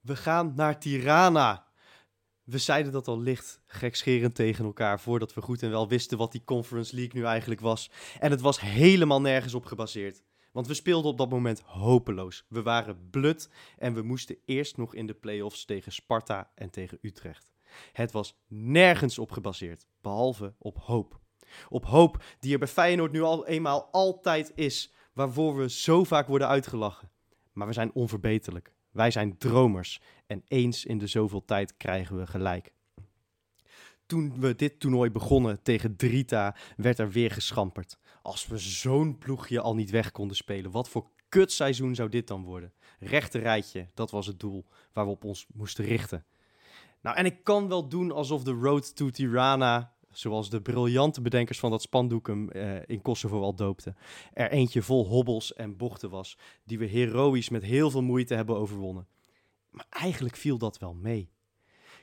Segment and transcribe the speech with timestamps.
[0.00, 1.66] We gaan naar Tirana.
[2.44, 6.32] We zeiden dat al licht gekscherend tegen elkaar voordat we goed en wel wisten wat
[6.32, 7.90] die Conference League nu eigenlijk was.
[8.18, 10.22] En het was helemaal nergens op gebaseerd.
[10.50, 12.44] Want we speelden op dat moment hopeloos.
[12.48, 16.98] We waren blut en we moesten eerst nog in de play-offs tegen Sparta en tegen
[17.00, 17.52] Utrecht.
[17.92, 21.20] Het was nergens op gebaseerd, behalve op hoop.
[21.68, 26.26] Op hoop die er bij Feyenoord nu al eenmaal altijd is, waarvoor we zo vaak
[26.26, 27.10] worden uitgelachen.
[27.52, 28.72] Maar we zijn onverbeterlijk.
[28.92, 32.72] Wij zijn dromers en eens in de zoveel tijd krijgen we gelijk.
[34.06, 37.98] Toen we dit toernooi begonnen tegen Drita, werd er weer geschamperd.
[38.22, 42.44] Als we zo'n ploegje al niet weg konden spelen, wat voor kutseizoen zou dit dan
[42.44, 42.72] worden?
[42.98, 46.24] Rechte rijtje, dat was het doel waar we op ons moesten richten.
[47.00, 51.58] Nou, en ik kan wel doen alsof de Road to Tirana, zoals de briljante bedenkers
[51.58, 53.96] van dat spandoek hem eh, in Kosovo al doopten,
[54.32, 58.56] er eentje vol hobbels en bochten was, die we heroïs met heel veel moeite hebben
[58.56, 59.06] overwonnen.
[59.70, 61.30] Maar eigenlijk viel dat wel mee.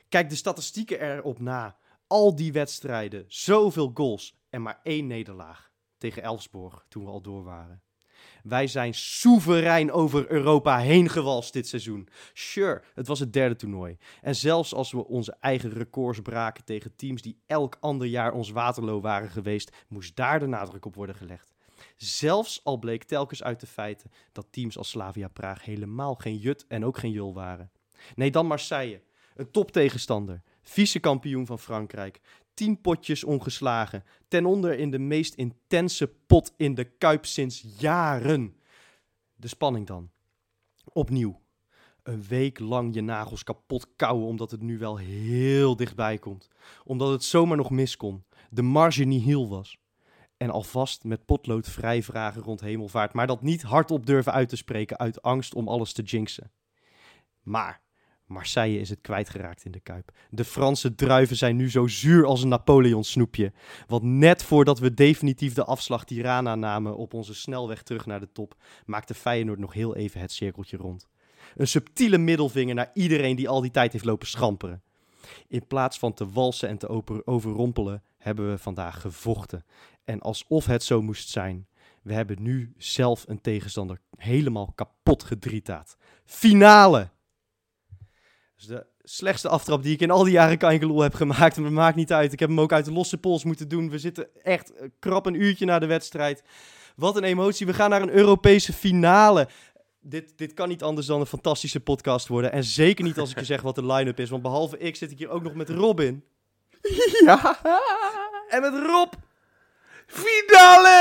[0.08, 1.78] Kijk de statistieken erop na.
[2.06, 7.44] Al die wedstrijden, zoveel goals en maar één nederlaag tegen Elfsborg toen we al door
[7.44, 7.82] waren.
[8.42, 12.08] Wij zijn soeverein over Europa heen gewalst dit seizoen.
[12.32, 13.96] Sure, het was het derde toernooi.
[14.22, 18.50] En zelfs als we onze eigen records braken tegen teams die elk ander jaar ons
[18.50, 21.52] Waterloo waren geweest, moest daar de nadruk op worden gelegd.
[21.96, 26.66] Zelfs al bleek telkens uit de feiten dat teams als Slavia Praag helemaal geen jut
[26.68, 27.70] en ook geen jul waren.
[28.14, 29.02] Nee, dan Marseille,
[29.34, 32.20] een toptegenstander, vice-kampioen van Frankrijk,
[32.60, 38.56] tien potjes ongeslagen, ten onder in de meest intense pot in de Kuip sinds jaren.
[39.34, 40.10] De spanning dan.
[40.84, 41.40] Opnieuw.
[42.02, 46.48] Een week lang je nagels kapot kauwen omdat het nu wel heel dichtbij komt.
[46.84, 48.24] Omdat het zomaar nog mis kon.
[48.50, 49.78] De marge niet heel was.
[50.36, 54.56] En alvast met potlood vrij vragen rond hemelvaart, maar dat niet hardop durven uit te
[54.56, 56.52] spreken uit angst om alles te jinxen.
[57.42, 57.82] Maar
[58.30, 60.12] Marseille is het kwijtgeraakt in de Kuip.
[60.30, 63.52] De Franse druiven zijn nu zo zuur als een Napoleon snoepje.
[63.86, 68.32] Want net voordat we definitief de afslag Tirana namen op onze snelweg terug naar de
[68.32, 68.54] top,
[68.86, 71.08] maakte Feyenoord nog heel even het cirkeltje rond.
[71.56, 74.82] Een subtiele middelvinger naar iedereen die al die tijd heeft lopen schamperen.
[75.48, 79.64] In plaats van te walsen en te overrompelen, hebben we vandaag gevochten.
[80.04, 81.66] En alsof het zo moest zijn,
[82.02, 85.96] we hebben nu zelf een tegenstander helemaal kapot gedrietaat.
[86.24, 87.10] Finale!
[88.60, 91.56] Is de slechtste aftrap die ik in al die jaren Kangeloel heb gemaakt.
[91.56, 92.32] Maar het maakt niet uit.
[92.32, 93.90] Ik heb hem ook uit de losse pols moeten doen.
[93.90, 96.42] We zitten echt krap een uurtje na de wedstrijd.
[96.96, 97.66] Wat een emotie.
[97.66, 99.48] We gaan naar een Europese finale.
[100.00, 102.52] Dit, dit kan niet anders dan een fantastische podcast worden.
[102.52, 104.30] En zeker niet als ik je zeg wat de line-up is.
[104.30, 106.24] Want behalve ik zit ik hier ook nog met Robin.
[107.24, 107.58] Ja.
[108.48, 109.12] En met Rob.
[110.06, 110.98] Finale!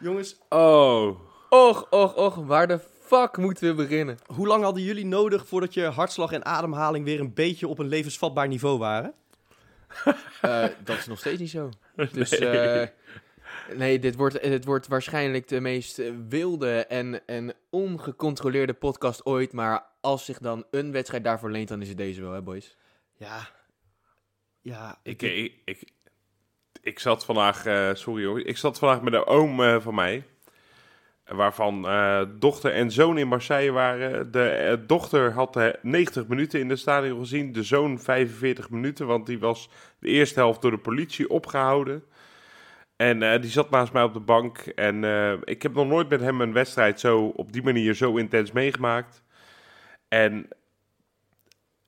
[0.01, 1.21] Jongens, Oh.
[1.49, 2.81] Och, och, och, waar de
[3.17, 4.19] fuck moeten we beginnen?
[4.27, 7.89] hoe lang hadden jullie nodig voordat je hartslag en ademhaling weer een beetje op een
[7.89, 9.15] levensvatbaar niveau waren?
[10.41, 11.71] Eh, dat is nog steeds niet zo.
[12.13, 12.87] Dus eh,
[13.75, 19.53] nee, dit wordt, dit wordt waarschijnlijk de meest eh, wilde en, en ongecontroleerde podcast ooit.
[19.53, 22.77] Maar als zich dan een wedstrijd daarvoor leent, dan is het deze wel, hè boys?
[23.17, 23.49] Ja.
[24.61, 24.99] Ja.
[25.03, 25.93] Ik, ik, ik,
[26.83, 30.25] ik zat vandaag, eh, sorry hoor, ik zat vandaag met een oom eh, van mij.
[31.35, 34.31] Waarvan eh, dochter en zoon in Marseille waren.
[34.33, 37.53] De eh, dochter had eh, 90 minuten in de stadion gezien.
[37.53, 42.05] De zoon 45 minuten, want die was de eerste helft door de politie opgehouden.
[42.97, 44.59] En eh, die zat naast mij op de bank.
[44.59, 48.17] En eh, ik heb nog nooit met hem een wedstrijd zo op die manier zo
[48.17, 49.23] intens meegemaakt.
[50.09, 50.49] En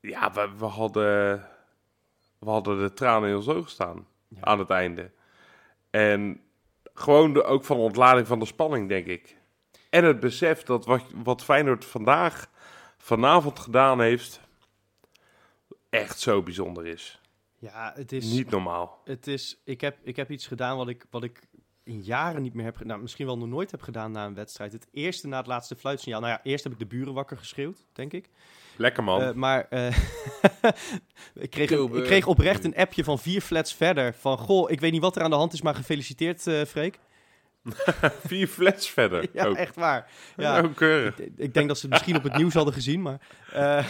[0.00, 1.34] ja, we, we, hadden,
[2.38, 4.40] we hadden de tranen in ons ogen staan Ja.
[4.40, 5.10] aan het einde.
[5.90, 6.40] En
[6.94, 9.36] gewoon de, ook van de ontlading van de spanning, denk ik.
[9.90, 12.50] En het besef dat wat, wat Feyenoord vandaag,
[12.98, 14.40] vanavond gedaan heeft,
[15.88, 17.20] echt zo bijzonder is.
[17.58, 18.32] Ja, het is...
[18.32, 19.00] Niet normaal.
[19.04, 21.40] Het is, ik, heb, ik heb iets gedaan wat ik, wat ik
[21.84, 22.88] in jaren niet meer heb gedaan.
[22.88, 24.72] Nou, misschien wel nog nooit heb gedaan na een wedstrijd.
[24.72, 26.20] Het eerste na het laatste fluitsignaal.
[26.20, 28.28] Nou ja, eerst heb ik de buren wakker geschreeuwd, denk ik.
[28.76, 29.20] Lekker man.
[29.22, 29.86] Eh, maar eh,
[31.34, 34.14] ik, kreeg, een- ik kreeg oprecht een appje van vier flats verder.
[34.14, 36.98] Van, goh, ik weet niet wat er aan de hand is, maar gefeliciteerd, eh Freek.
[38.26, 39.28] Vier flats verder.
[39.32, 39.56] Ja, ook.
[39.56, 40.10] echt waar.
[40.36, 41.18] Ja, keurig.
[41.20, 43.20] ik, ik denk dat ze het misschien op het nieuws hadden gezien, maar...
[43.52, 43.86] eh,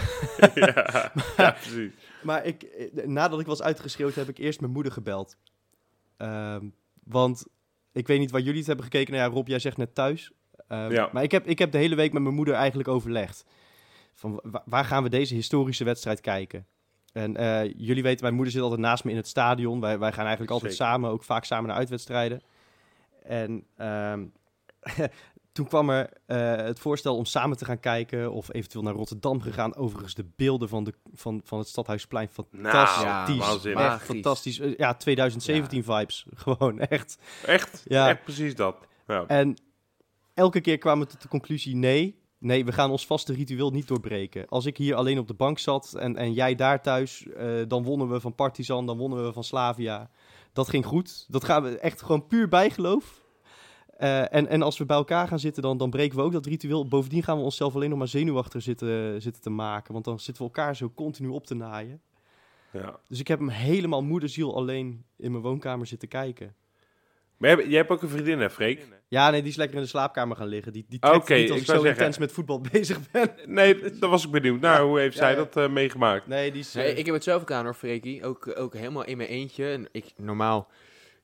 [0.55, 1.93] ja, ja, precies.
[2.23, 2.67] Maar ik,
[3.07, 5.37] nadat ik was uitgeschreeuwd, heb ik eerst mijn moeder gebeld.
[6.17, 6.67] Ehm,
[7.05, 7.47] want
[7.93, 9.13] ik weet niet waar jullie het hebben gekeken.
[9.15, 10.33] Nou ja, Rob, jij zegt net thuis.
[10.69, 11.09] Ehm, Ja.
[11.13, 13.45] Maar ik heb, ik heb de hele week met mijn moeder eigenlijk overlegd.
[14.15, 16.67] Van wa- waar gaan we deze historische wedstrijd kijken?
[17.13, 19.81] En eh, jullie weten, mijn moeder zit altijd naast me in het stadion.
[19.81, 20.87] Wij, wij gaan eigenlijk altijd Zeker.
[20.87, 22.43] samen, ook vaak samen naar uitwedstrijden.
[23.23, 24.25] En ehm,
[25.53, 29.41] toen kwam er eh, het voorstel om samen te gaan kijken of eventueel naar Rotterdam
[29.41, 29.75] gegaan.
[29.77, 33.03] Overigens de beelden van, de, van, van het Stadhuisplein fantastisch.
[33.03, 34.07] Nou, echt Magisch.
[34.07, 34.59] fantastisch.
[34.59, 36.27] Eh, Ja, 2017 vibes.
[36.35, 37.19] Gewoon echt.
[37.47, 38.09] Echt, Ja.
[38.09, 38.77] echt precies dat.
[39.07, 39.25] Ja.
[39.27, 39.57] En
[40.35, 43.89] elke keer kwamen we tot de conclusie: nee, nee, we gaan ons vaste ritueel niet
[43.89, 44.49] doorbreken.
[44.49, 47.83] Als ik hier alleen op de bank zat en, en jij daar thuis, eh, dan
[47.83, 50.11] wonnen we van Partizan, dan wonnen we van Slavia.
[50.53, 51.27] Dat ging goed.
[51.29, 53.21] Dat gaan we echt gewoon puur bijgeloof.
[53.97, 56.47] Eh, en, en als we bij elkaar gaan zitten, dan, dan breken we ook dat
[56.47, 56.89] ritueel.
[56.89, 59.93] Bovendien gaan we onszelf alleen nog maar zenuwachtig zitten, zitten te maken.
[59.93, 62.01] Want dan zitten we elkaar zo continu op te naaien.
[62.73, 63.01] Ja.
[63.09, 66.55] Dus ik heb hem helemaal moederziel alleen in mijn woonkamer zitten kijken.
[67.43, 68.87] Maar jij, hebt ook een vriendin, hè, Freek?
[69.09, 70.73] Ja, nee, die is lekker in de slaapkamer gaan liggen.
[70.73, 73.31] Die, die trekt niet als ik zo zeggen- intens met voetbal bezig ben.
[73.47, 74.61] Nee, daar was ik benieuwd.
[74.61, 75.37] Nou, hoe heeft Ja, zij ja.
[75.37, 76.27] dat eh, meegemaakt?
[76.27, 76.73] Nee, die is...
[76.73, 78.25] Nee, eh, ik heb het zelf ook aan hoor, Freekie.
[78.25, 79.71] Ook, ook helemaal in mijn eentje.
[79.73, 80.69] En ik, normaal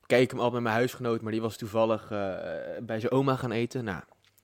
[0.05, 2.35] kijk ik hem altijd met mijn huisgenoot, maar die was toevallig eh,
[2.81, 3.83] bij zijn oma gaan eten.
[3.83, 4.01] Nou,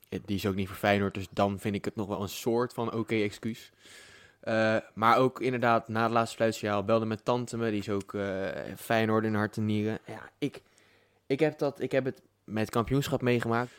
[0.09, 2.73] die is ook niet voor Feyenoord, dus dan vind ik het nog wel een soort
[2.73, 3.71] van oké excuus.
[4.39, 8.13] Eh, maar ook inderdaad, na het laatste fluitsignaal belde mijn tante me, die is ook
[8.13, 8.47] eh
[8.77, 9.99] Feyenoord in hart en nieren.
[10.05, 10.61] Ja, ik,
[11.27, 13.71] ik, heb dat, ik heb het met het kampioenschap meegemaakt.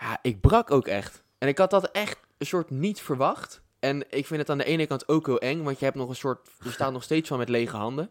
[0.00, 1.24] Ja, ik brak ook echt.
[1.38, 3.62] En ik had dat echt een soort niet verwacht.
[3.78, 6.08] En ik vind het aan de ene kant ook heel eng, want je hebt nog
[6.08, 8.10] een soort, je staat nog steeds van met lege handen.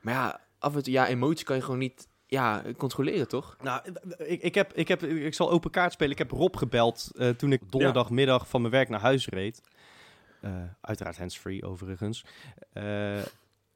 [0.00, 3.56] Maar ja, af en toe, ja, emotie kan je gewoon niet, ja, controleren, toch?
[3.60, 3.82] Nou,
[4.18, 6.12] ik, ik, heb, ik, heb, ik zal open kaart spelen.
[6.12, 9.60] Ik heb Rob gebeld eh, toen ik donderdagmiddag van mijn werk naar huis reed.
[10.40, 12.24] Eh, uiteraard hands-free overigens.
[12.72, 13.18] Eh,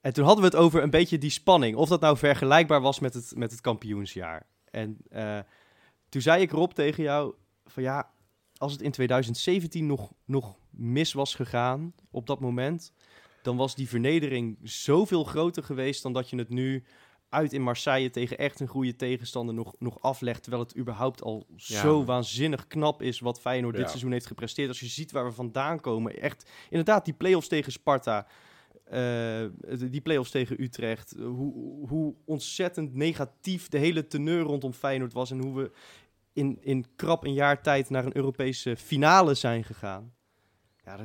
[0.07, 1.77] en toen hadden we het over een beetje die spanning.
[1.77, 4.47] Of dat nou vergelijkbaar was met het, met het kampioensjaar.
[4.71, 5.39] En eh,
[6.09, 8.11] toen zei ik Rob tegen jou van ja,
[8.57, 12.93] als het in 2017 nog, nog mis was gegaan op dat moment...
[13.43, 16.85] dan was die vernedering zoveel groter geweest dan dat je het nu
[17.29, 20.43] uit in Marseille tegen echt een goede tegenstander nog, nog aflegt.
[20.43, 21.81] Terwijl het überhaupt al Ja.
[21.81, 24.69] zo waanzinnig knap is wat Feyenoord dit seizoen heeft gepresteerd.
[24.69, 26.21] Als je ziet waar we vandaan komen.
[26.21, 28.27] Echt, inderdaad, die play-offs tegen Sparta.
[28.87, 29.47] Eh,
[29.91, 31.13] die play-offs tegen Utrecht.
[31.13, 35.31] eh, Hoe, hoe ontzettend negatief de hele teneur rondom Feyenoord was.
[35.31, 35.71] En hoe we
[36.33, 40.15] in, in krap een jaar tijd naar een Europese finale zijn gegaan.
[40.85, 40.99] Ja,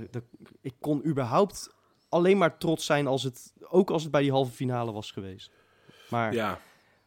[0.62, 1.75] ik kon überhaupt
[2.10, 5.51] alleen maar trots zijn als het, ook als het bij die halve finale was geweest.
[6.10, 6.60] Maar Ja.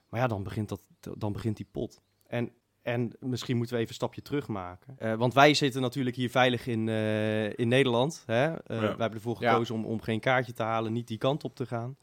[0.08, 0.80] maar ja, dan begint, dat,
[1.18, 2.00] dan begint die pot.
[2.26, 2.52] En,
[2.84, 4.94] en misschien moeten we even een stapje terug maken.
[4.98, 8.22] Eh, want wij zitten natuurlijk hier veilig in, eh, in Nederland.
[8.26, 8.44] Hè?
[8.52, 9.50] Eh, Wij hebben ervoor Ja.
[9.52, 11.96] gekozen om, om geen kaartje te halen, niet die kant op te gaan.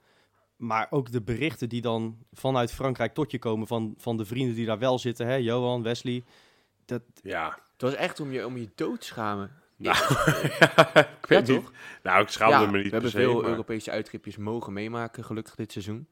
[0.56, 4.56] Maar ook de berichten die dan vanuit Frankrijk tot je komen van, van de vrienden
[4.56, 5.28] die daar wel zitten.
[5.28, 5.36] Hè?
[5.36, 6.24] Johan, Wesley.
[6.86, 7.48] Dat, Ja.
[7.74, 9.52] Het was echt om je, om je dood te schamen.
[9.78, 11.72] Nou, Ja, ik weet toch?
[12.04, 14.74] Nou, ik schaamde Ja, me niet we per hebben se, veel maar- Europese uittripjes mogen
[14.74, 16.08] meemaken, gelukkig dit seizoen.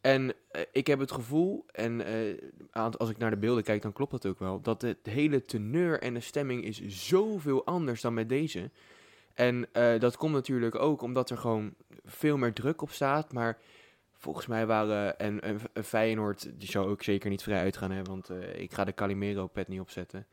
[0.00, 2.04] En eh, ik heb het gevoel, en
[2.72, 5.44] eh, als ik naar de beelden kijk, dan klopt dat ook wel, dat het hele
[5.44, 8.70] teneur en de stemming is zoveel anders dan met deze.
[9.34, 11.74] En eh, dat komt natuurlijk ook omdat er gewoon
[12.04, 13.58] veel meer druk op staat, maar
[14.12, 18.02] volgens mij waren, en, en, en Feyenoord, die zou ook zeker niet vrij uitgaan, hè,
[18.02, 20.26] want ik ga de Calimero-pet niet opzetten.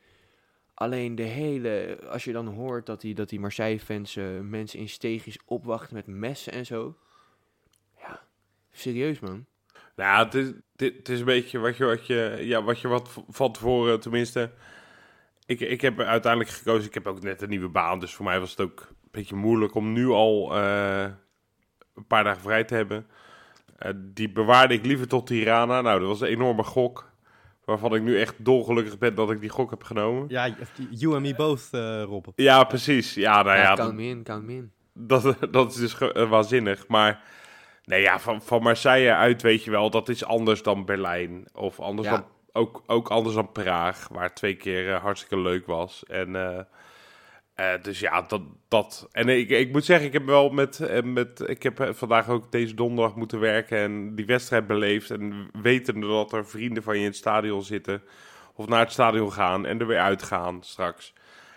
[0.73, 5.37] Alleen de hele, als je dan hoort dat die, dat die Marseille-fans mensen in steegjes
[5.45, 6.97] opwachten met messen en zo.
[7.97, 8.21] Ja,
[8.71, 9.45] serieus man.
[9.95, 12.87] Nou, het is, dit, het is een beetje wat je, wat je, ja, wat je
[12.87, 14.51] wat van tevoren, tenminste.
[15.45, 18.39] Ik, ik heb uiteindelijk gekozen, ik heb ook net een nieuwe baan, dus voor mij
[18.39, 21.03] was het ook een beetje moeilijk om nu al eh,
[21.95, 23.07] een paar dagen vrij te hebben.
[23.77, 25.81] Eh, die bewaarde ik liever tot Tirana.
[25.81, 27.11] Nou, dat was een enorme gok,
[27.65, 30.25] waarvan ik nu echt dolgelukkig ben dat ik die gok heb genomen.
[30.29, 30.55] ja,
[30.89, 32.25] you and me both, eh Rob.
[32.35, 33.13] Ja, precies.
[33.13, 34.71] Ja, nou Ja, ja, count me in, count me in.
[34.93, 35.97] dat, dat is dus
[36.29, 36.87] waanzinnig.
[36.87, 37.23] Maar
[37.85, 41.47] nee, ja, van, van Marseille uit weet je wel, dat is anders dan Berlijn.
[41.53, 42.13] Of anders Ja.
[42.13, 46.03] dan, ook, ook anders dan Praag, waar twee keer eh, hartstikke leuk was.
[46.03, 46.59] En eh,
[47.55, 48.41] eh, dus ja, dat.
[48.67, 51.03] dat en ik, ik moet zeggen, ik heb wel met.
[51.03, 55.09] met ik heb vandaag ook deze donderdag moeten werken en die wedstrijd beleefd.
[55.09, 58.03] En wetende dat er vrienden van je in het stadion zitten.
[58.53, 61.13] Of naar het stadion gaan en er weer uitgaan straks.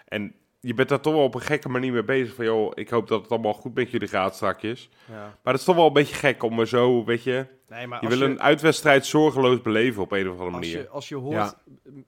[0.09, 2.35] En je bent daar toch wel op een gekke manier mee bezig.
[2.35, 4.89] Van joh, ik hoop dat het allemaal goed met jullie gaat strakjes.
[5.09, 5.15] Ja.
[5.43, 7.47] Maar het is toch wel een beetje gek om er zo, weet je.
[7.69, 10.79] Nee, maar Je als wil een uitwedstrijd zorgeloos beleven op een of andere Als manier.
[10.79, 11.55] je, als je hoort Ja.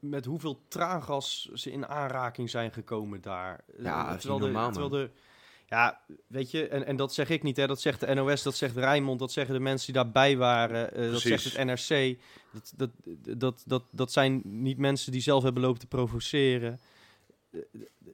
[0.00, 3.60] met hoeveel traangas ze in aanraking zijn gekomen daar.
[3.78, 5.10] Ja, Eh, dat is terwijl niet de- normaal, terwijl de,
[5.68, 7.66] Ja, weet je, en, en dat zeg ik niet, hè.
[7.66, 11.10] dat zegt de NOS, dat zegt Rijnmond, dat zeggen de mensen die daarbij waren, eh,
[11.10, 12.18] dat zegt het NRC.
[12.52, 12.90] Dat, dat,
[13.40, 16.80] dat, dat, dat zijn niet mensen die zelf hebben lopen te provoceren.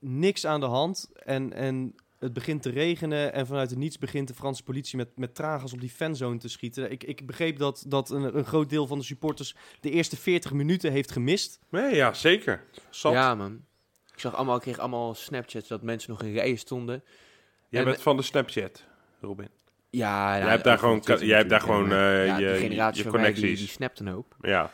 [0.00, 1.10] Niks aan de hand.
[1.24, 5.08] En, en het begint te regenen en vanuit het niets begint de Franse politie met,
[5.18, 6.90] met traangas op die fanzone te schieten.
[6.90, 10.52] Ik, ik begreep dat, dat een, een groot deel van de supporters de eerste 40
[10.52, 11.58] minuten heeft gemist.
[11.70, 12.62] Nee, ja, zeker.
[12.90, 13.12] Zat.
[13.12, 13.64] Ja, man.
[14.12, 17.04] Ik zag allemaal, ik kreeg allemaal Snapchats dat mensen nog in rijen stonden.
[17.68, 18.84] Jij En- bent van de Snapchat,
[19.20, 19.48] Robin.
[19.90, 22.92] Ja, Jij hebt daar gewoon- jij hebt daar gewoon, eh, ja, je- je van mij,
[22.92, 23.58] die, connecties.
[23.58, 24.36] die snapt een hoop.
[24.40, 24.70] Ja.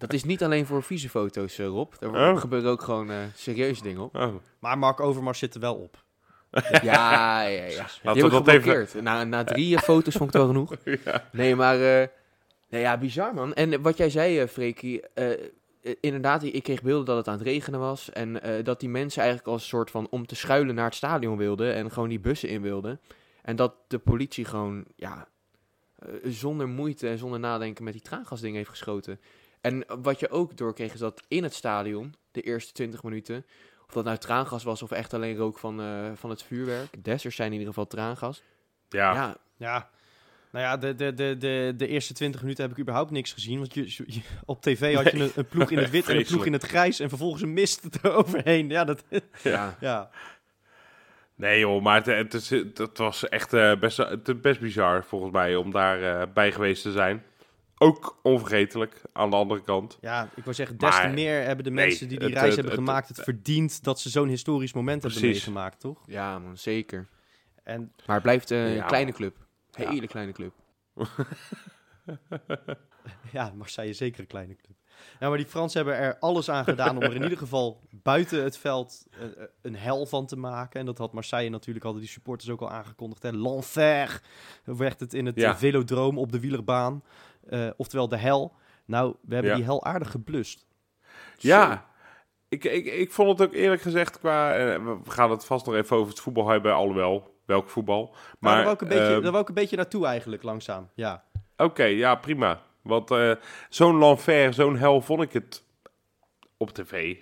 [0.00, 1.92] Dat is niet alleen voor vieze foto's, eh, Rob.
[1.98, 2.40] Daar Oh.
[2.40, 4.16] gebeuren ook gewoon eh, serieuze dingen op.
[4.16, 4.34] Oh.
[4.58, 6.04] Maar Mark Overmars zit er wel op.
[6.82, 7.66] Ja, ja, ja.
[7.68, 8.60] Die Laten heb we ik dat even...
[8.62, 9.02] geblokkeerd.
[9.02, 10.74] Na, na drie foto's vond ik het wel genoeg.
[11.04, 11.28] Ja.
[11.32, 11.74] Nee, maar...
[12.00, 12.06] eh,
[12.68, 13.54] nee, ja, bizar, man.
[13.54, 15.02] En wat jij zei, eh Freekie...
[16.00, 18.10] inderdaad, ik kreeg beelden dat het aan het regenen was.
[18.12, 20.94] En eh, dat die mensen eigenlijk als een soort van om te schuilen naar het
[20.94, 21.74] stadion wilden.
[21.74, 23.00] En gewoon die bussen in wilden.
[23.42, 25.28] En dat de politie gewoon, ja...
[25.98, 29.20] eh, zonder moeite en zonder nadenken met die traangasdingen heeft geschoten.
[29.60, 33.46] En wat je ook doorkreeg is dat in het stadion, de eerste 20 minuten...
[33.86, 37.04] Of dat nou traangas was of echt alleen rook van, eh, van het vuurwerk.
[37.04, 38.42] Dessers zijn in ieder geval traangas.
[38.88, 39.12] Ja.
[39.14, 39.90] ja, Ja,
[40.52, 43.58] nou ja, de, de, de, de, de eerste 20 minuten heb ik überhaupt niks gezien.
[43.58, 45.26] Want je, je- op tv had je Nee.
[45.26, 47.00] een, een ploeg in het wit en een ploeg in het grijs.
[47.00, 48.68] En vervolgens een mist eroverheen.
[48.68, 49.04] Ja, dat,
[49.42, 49.76] ja.
[49.80, 50.10] ja.
[51.34, 55.56] Nee joh, maar het, het, is, het was echt eh, best, best bizar volgens mij
[55.56, 57.24] om daar eh, bij geweest te zijn.
[57.82, 59.98] Ook onvergetelijk aan de andere kant.
[60.00, 62.46] ja, ik wil zeggen, des te meer hebben de nee, mensen die die het, reis
[62.48, 66.02] het, hebben het, gemaakt het verdiend dat ze zo'n historisch moment hebben meegemaakt, toch?
[66.06, 67.08] Ja, man, zeker.
[67.62, 69.36] En Maar het blijft eh, Ja, een kleine club.
[69.72, 70.52] Hele kleine club.
[73.32, 74.76] ja, Marseille is zeker een kleine club.
[75.20, 78.42] Ja, maar die Fransen hebben er alles aan gedaan om er in ieder geval buiten
[78.42, 79.26] het veld eh,
[79.62, 80.80] een hel van te maken.
[80.80, 83.22] En dat had Marseille natuurlijk, hadden die supporters ook al aangekondigd.
[83.22, 83.30] hè.
[83.30, 84.22] L'enfer
[84.64, 85.50] werd het in het Ja.
[85.50, 87.02] eh, velodroom op de wielerbaan.
[87.50, 88.52] Eh, oftewel de hel.
[88.84, 89.56] Nou, we hebben Ja.
[89.56, 90.66] die hel aardig geblust.
[91.38, 91.86] Ja,
[92.48, 94.54] ik, ik, ik vond het ook eerlijk gezegd qua...
[94.54, 97.38] eh, we gaan het vast nog even over het voetbal hebben, alhoewel.
[97.44, 98.08] Welk voetbal.
[98.10, 100.42] Maar Maar, daar wou, ik een beetje, ehm, daar wou ik een beetje naartoe eigenlijk,
[100.42, 100.88] langzaam.
[100.94, 101.24] Ja.
[101.56, 102.62] Oké, ja, prima.
[102.82, 103.32] Want eh,
[103.68, 105.64] zo'n l'enfer, zo'n hel vond ik het
[106.56, 107.16] op tv.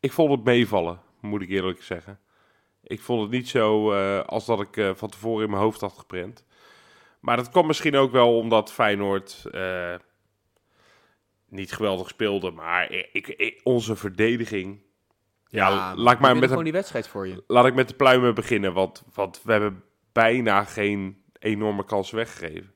[0.00, 2.18] Ik vond het meevallen, moet ik eerlijk zeggen.
[2.82, 6.44] Ik vond het niet zo als dat ik van tevoren in mijn hoofd had geprent.
[7.26, 9.94] Maar dat kwam misschien ook wel omdat Feyenoord eh,
[11.48, 12.50] niet geweldig speelde.
[12.50, 14.82] Maar ik, ik- onze verdediging...
[15.48, 17.44] Ja, laat ik maar met gewoon die wedstrijd voor je.
[17.46, 22.74] Laat ik met de pluimen beginnen, want, want we hebben bijna geen enorme kans weggegeven.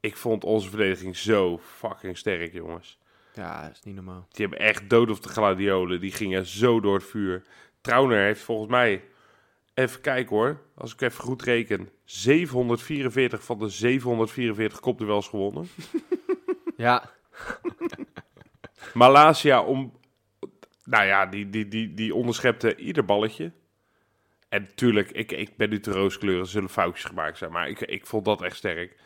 [0.00, 2.98] Ik vond onze verdediging zo fucking sterk, jongens.
[3.34, 4.26] Ja, dat is niet normaal.
[4.30, 6.00] Die hebben echt dood op de gladiolen.
[6.00, 7.42] Die gingen zo door het vuur.
[7.80, 9.04] Trauner heeft volgens mij,
[9.74, 15.68] even kijken hoor, als ik even goed reken, 744 van de 744 kopduels gewonnen.
[16.76, 17.10] Ja,
[18.94, 19.92] Malasia om,
[20.84, 23.52] nou ja, die, die, die, die onderschepte ieder balletje.
[24.48, 27.80] En natuurlijk, ik, ik ben nu te rooskleuren, er zullen foutjes gemaakt zijn, maar ik,
[27.80, 28.96] ik vond dat echt sterk.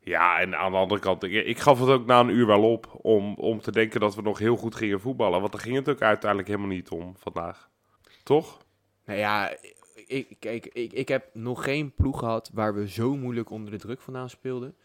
[0.00, 2.72] Ja, en aan de andere kant, ik, ik gaf het ook na een uur wel
[2.72, 5.40] op om, om te denken dat we nog heel goed gingen voetballen.
[5.40, 7.70] Want daar ging het ook uiteindelijk helemaal niet om vandaag.
[8.22, 8.62] Toch?
[9.04, 9.56] nou ja,
[10.12, 13.78] ik, kijk, ik, ik heb nog geen ploeg gehad waar we zo moeilijk onder de
[13.78, 14.76] druk vandaan speelden.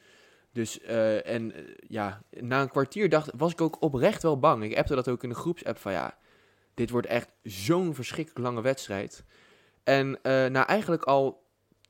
[0.51, 4.63] Dus, eh, en eh, ja, na een kwartier dacht, was ik ook oprecht wel bang.
[4.63, 6.17] Ik appte dat ook in de groepsapp van ja,
[6.74, 9.24] dit wordt echt zo'n verschrikkelijk lange wedstrijd.
[9.84, 11.46] En eh na eigenlijk al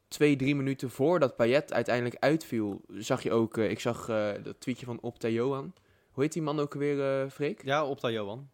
[0.08, 4.06] twee, drie minuten voordat Payet uiteindelijk uitviel, zag je ook, ik zag
[4.44, 5.74] dat tweetje van Opta Johan.
[6.12, 7.63] Hoe heet die man ook weer, Freek?
[7.63, 8.50] Ja, Opta Johan.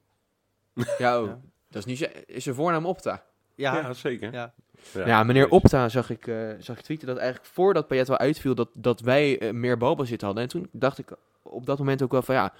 [0.97, 1.41] Ja, oh, Ja.
[1.69, 3.25] dat is niet zijn, is zijn voornaam Opta.
[3.55, 4.33] Ja, Ja, zeker.
[4.33, 4.53] ja.
[4.93, 8.55] Ja, meneer Opta zag ik, eh, zag ik tweeten dat eigenlijk voordat Payet wel uitviel,
[8.55, 10.43] dat, dat wij eh, meer balbezit hadden.
[10.43, 12.53] En toen dacht ik op dat moment ook wel van ja,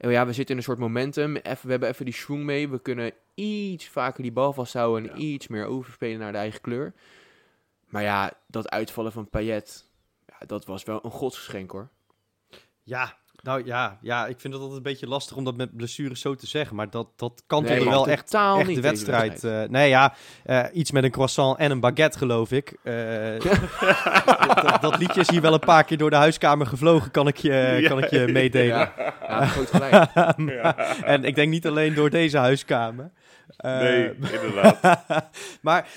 [0.00, 1.36] oh ja we zitten in een soort momentum.
[1.36, 2.68] Even, we hebben even die schwung mee.
[2.68, 5.22] We kunnen iets vaker die bal vasthouden en Ja.
[5.22, 6.92] iets meer overspelen naar de eigen kleur.
[7.88, 9.84] Maar ja, dat uitvallen van Payet,
[10.26, 11.88] ja, dat was wel een godsgeschenk hoor.
[12.82, 16.20] Ja, nou ja, ja, ik vind het altijd een beetje lastig om dat met blessures
[16.20, 16.76] zo te zeggen.
[16.76, 19.44] Maar dat, dat kantelde Nee, wel echt, echt niet de wedstrijd.
[19.44, 22.76] eh, nee, ja, eh, iets met een croissant en een baguette, geloof ik.
[22.82, 23.40] Eh,
[24.62, 27.36] dat, dat liedje is hier wel een paar keer door de huiskamer gevlogen, kan ik
[27.36, 27.88] je, Ja.
[27.88, 28.66] kan ik je meedelen.
[28.66, 28.92] Ja,
[29.28, 30.10] ja groot gelijk.
[31.04, 33.10] en ik denk niet alleen door deze huiskamer.
[33.56, 35.04] Nee, inderdaad.
[35.62, 35.88] maar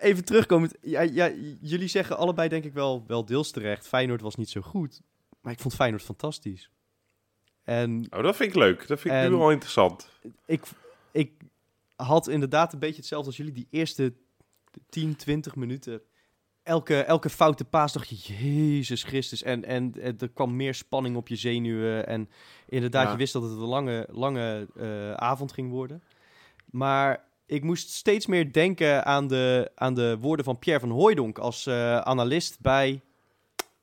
[0.00, 0.74] even terugkomend.
[0.80, 1.30] Ja,
[1.60, 3.88] jullie zeggen allebei denk ik wel, wel deels terecht.
[3.88, 5.00] Feyenoord was niet zo goed.
[5.40, 6.70] Maar ik vond Feyenoord fantastisch.
[7.64, 8.86] En Oh, dat vind ik leuk.
[8.86, 10.08] Dat vind ik nu wel interessant.
[10.46, 10.62] ik,
[11.12, 11.32] ik
[11.96, 13.52] had inderdaad een beetje hetzelfde als jullie.
[13.52, 14.12] Die eerste
[14.88, 16.02] 10, 20 minuten.
[16.62, 19.42] Elke, elke foute paas dacht je, Jezus Christus.
[19.42, 22.06] En, en, en er kwam meer spanning op je zenuwen.
[22.06, 22.28] En
[22.68, 23.10] inderdaad, Ja.
[23.12, 26.02] je wist dat het een lange, lange eh, avond ging worden.
[26.70, 31.38] Maar ik moest steeds meer denken aan de, aan de woorden van Pierre van Hooijdonk
[31.38, 33.00] als eh, analist bij,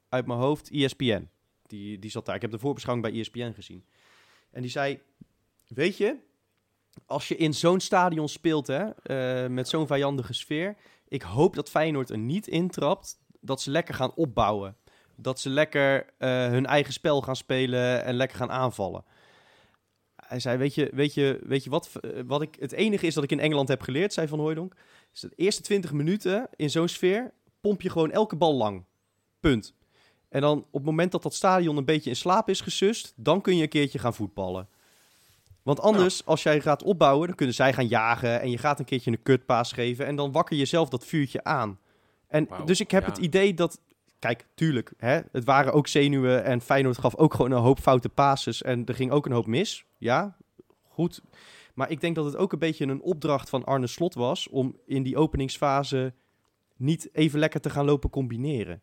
[0.09, 1.29] uit mijn hoofd, ESPN.
[1.69, 2.35] Die, die zat daar.
[2.35, 3.85] Ik heb de voorbeschouwing bij ESPN gezien.
[4.51, 4.99] En die zei,
[5.67, 6.15] weet je,
[7.05, 10.75] als je in zo'n stadion speelt, hè, eh, met zo'n vijandige sfeer,
[11.07, 14.75] ik hoop dat Feyenoord er niet intrapt dat ze lekker gaan opbouwen.
[15.15, 19.03] Dat ze lekker eh, hun eigen spel gaan spelen en lekker gaan aanvallen.
[20.15, 23.13] Hij zei, weet je, weet je, weet je wat, eh, wat ik, het enige is
[23.13, 24.75] dat ik in Engeland heb geleerd, zei Van Hooijdonk,
[25.13, 28.85] is de eerste 20 minuten in zo'n sfeer pomp je gewoon elke bal lang.
[29.39, 29.73] Punt.
[30.29, 33.41] En dan op het moment dat dat stadion een beetje in slaap is gesust, dan
[33.41, 34.67] kun je een keertje gaan voetballen.
[35.63, 38.85] Want anders, als jij gaat opbouwen, dan kunnen zij gaan jagen en je gaat een
[38.85, 41.79] keertje een kutpaas geven en dan wakker je zelf dat vuurtje aan.
[42.27, 43.09] En dus ik heb ja.
[43.09, 43.79] het idee dat,
[44.19, 48.09] kijk, tuurlijk, hè, het waren ook zenuwen en Feyenoord gaf ook gewoon een hoop foute
[48.09, 49.85] passes en er ging ook een hoop mis.
[49.97, 50.37] Ja,
[50.87, 51.21] goed.
[51.73, 54.77] Maar ik denk dat het ook een beetje een opdracht van Arne Slot was om
[54.85, 56.13] in die openingsfase
[56.75, 58.81] niet even lekker te gaan lopen combineren.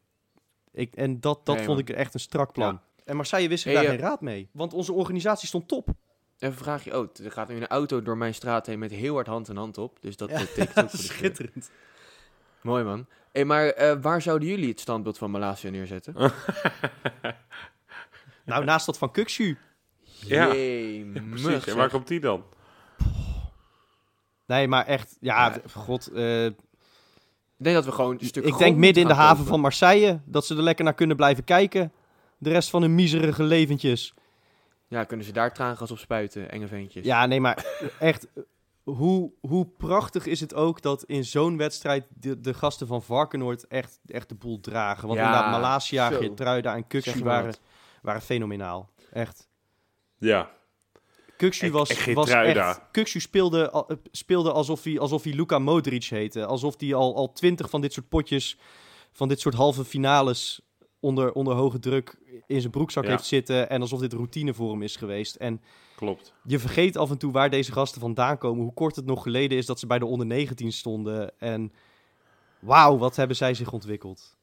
[0.77, 1.89] Ik, en dat, dat Nee, vond man.
[1.89, 2.81] ik echt een strak plan.
[3.05, 4.49] En Marseille wist er Hey, daar eh, geen raad mee.
[4.53, 5.89] Want onze organisatie stond top.
[5.89, 6.99] Even een vraagje.
[6.99, 9.57] Oh, er gaat nu een auto door mijn straat heen met heel hard hand in
[9.57, 9.99] hand op.
[10.01, 10.91] Dus dat Ja, betekent ook.
[11.09, 11.71] Schitterend.
[12.63, 13.07] Mooi man.
[13.33, 16.15] Hey, maar eh, waar zouden jullie het standbeeld van Malasia neerzetten?
[18.45, 19.57] Nou, naast dat van Kukshu.
[20.21, 22.45] Ja, Precies, en waar komt die dan?
[24.47, 25.61] Nee, maar echt, ja, Ja.
[25.73, 26.07] god.
[26.07, 26.47] eh,
[27.59, 29.51] Ik denk dat we gewoon een stuk ik denk midden in de haven kopen.
[29.51, 31.93] van Marseille, dat ze er lekker naar kunnen blijven kijken.
[32.39, 34.15] De rest van hun miserige leventjes.
[34.89, 37.05] Ja, kunnen ze daar traangas op spuiten, enge ventjes.
[37.05, 37.67] Ja, nee, maar
[37.99, 38.27] echt,
[38.83, 43.67] hoe, hoe prachtig is het ook dat in zo'n wedstrijd de, de gasten van Varkenoord
[43.67, 45.09] echt, echt de boel dragen.
[45.09, 46.19] Want Ja, inderdaad, Malasia, zo.
[46.19, 47.55] Geertruida en maar waren,
[48.03, 48.91] waren fenomenaal.
[49.13, 49.49] Echt.
[50.19, 50.51] Ja,
[51.39, 52.81] En- was, en was echt...
[52.91, 56.47] Kukshu speelde, eh, speelde alsof, hij, alsof hij Luka Modric heette.
[56.47, 58.59] Alsof hij al, al twintig van dit soort potjes,
[59.13, 60.61] van dit soort halve finales
[61.01, 63.11] onder, onder hoge druk in zijn broekzak Ja.
[63.11, 63.71] heeft zitten.
[63.71, 65.35] En alsof dit routine voor hem is geweest.
[65.35, 65.61] En
[65.97, 66.33] klopt.
[66.45, 68.63] je vergeet af en toe waar deze gasten vandaan komen.
[68.63, 71.39] Hoe kort het nog geleden is dat ze bij de onder 19 stonden.
[71.39, 71.73] En
[72.59, 74.37] wauw, wat hebben zij zich ontwikkeld.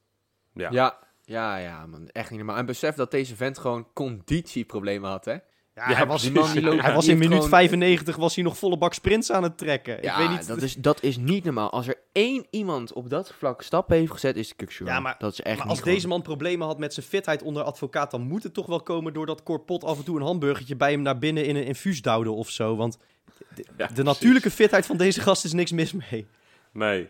[0.54, 0.70] Ja.
[0.70, 2.08] Ja, ja, ja, man.
[2.08, 2.56] Echt niet normaal.
[2.56, 5.36] En besef dat deze vent gewoon conditieproblemen had, hè?
[5.74, 8.34] Ja, Ja, hij was, die man die loopt- hij was in minuut gewoon- 95 was
[8.34, 9.98] hij nog volle bak sprints aan het trekken.
[10.02, 11.70] Ja, ik weet niet, dat, is, dat is niet normaal.
[11.70, 14.84] Als er één iemand op dat vlak stappen heeft gezet, is het Kukshu.
[14.84, 17.62] Ja, maar- dat is echt Maar als deze man problemen had met zijn fitheid onder
[17.62, 20.90] advocaat, dan moet het toch wel komen doordat Corpot af en toe een hamburgertje bij
[20.90, 22.76] hem naar binnen in een infuus duwde of zo.
[22.76, 22.98] Want
[23.36, 24.04] de, Ja, de precies.
[24.04, 26.26] natuurlijke fitheid van deze gast is niks mis mee.
[26.72, 27.08] Nee.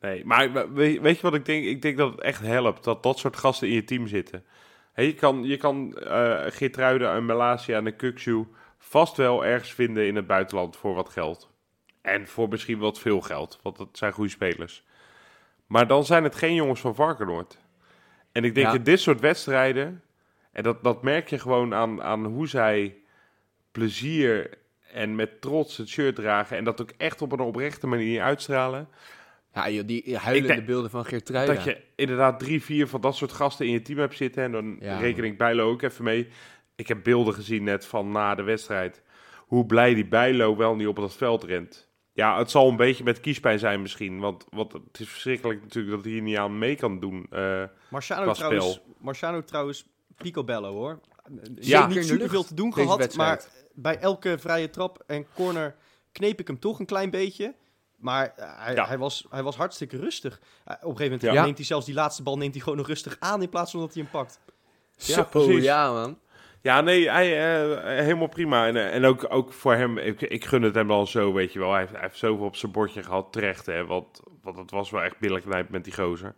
[0.00, 1.64] Nee, maar we- we- weet je wat ik denk?
[1.64, 4.44] Ik denk dat het echt helpt dat dat soort gasten in je team zitten.
[5.04, 8.44] Je kan, je kan eh Geertruiden, en Malasia en een Kukshu
[8.78, 11.50] vast wel ergens vinden in het buitenland voor wat geld.
[12.02, 14.84] En voor misschien wat veel geld, want dat zijn goede spelers.
[15.66, 17.58] Maar dan zijn het geen jongens van Varkenoord.
[18.32, 18.74] En ik denk Ja.
[18.74, 20.02] in dit soort wedstrijden,
[20.52, 22.96] en dat, dat merk je gewoon aan, aan hoe zij
[23.72, 24.58] plezier
[24.92, 26.56] en met trots het shirt dragen.
[26.56, 28.88] En dat ook echt op een oprechte manier uitstralen.
[29.56, 31.54] Ja, joh, die huilende beelden van Geertruida.
[31.54, 34.42] Dat je inderdaad drie, vier van dat soort gasten in je team hebt zitten.
[34.42, 36.28] En dan Ja, reken ik Bijlo ook even mee.
[36.74, 39.02] Ik heb beelden gezien net van na de wedstrijd.
[39.46, 41.88] Hoe blij die Bijlo wel niet op dat veld rent.
[42.12, 44.18] Ja, het zal een beetje met kiespijn zijn misschien.
[44.18, 47.26] Want, want het is verschrikkelijk natuurlijk dat hij hier niet aan mee kan doen.
[47.30, 48.80] eh, Marciano trouwens.
[48.98, 51.00] Marciano trouwens, picobello hoor.
[51.54, 51.86] Ja.
[51.86, 55.74] Niet superveel te doen gehad, maar bij elke vrije trap en corner
[56.12, 57.54] kneep ik hem toch een klein beetje.
[57.96, 58.86] Maar eh, hij, Ja.
[58.86, 60.40] hij, was, hij was hartstikke rustig.
[60.64, 61.44] Eh, op een gegeven moment Ja.
[61.44, 63.80] neemt hij zelfs die laatste bal neemt hij gewoon nog rustig aan in plaats van
[63.80, 64.40] dat hij hem pakt.
[64.96, 65.64] Ja, Zo, precies.
[65.64, 66.18] ja, man.
[66.60, 68.66] Ja, nee, hij, eh, helemaal prima.
[68.66, 71.58] En, en ook, ook voor hem, ik, ik gun het hem wel zo, weet je
[71.58, 71.70] wel.
[71.70, 73.86] Hij heeft, hij heeft zoveel op zijn bordje gehad, terecht, hè.
[73.86, 76.34] Want, want het was wel echt billetknijp met die gozer.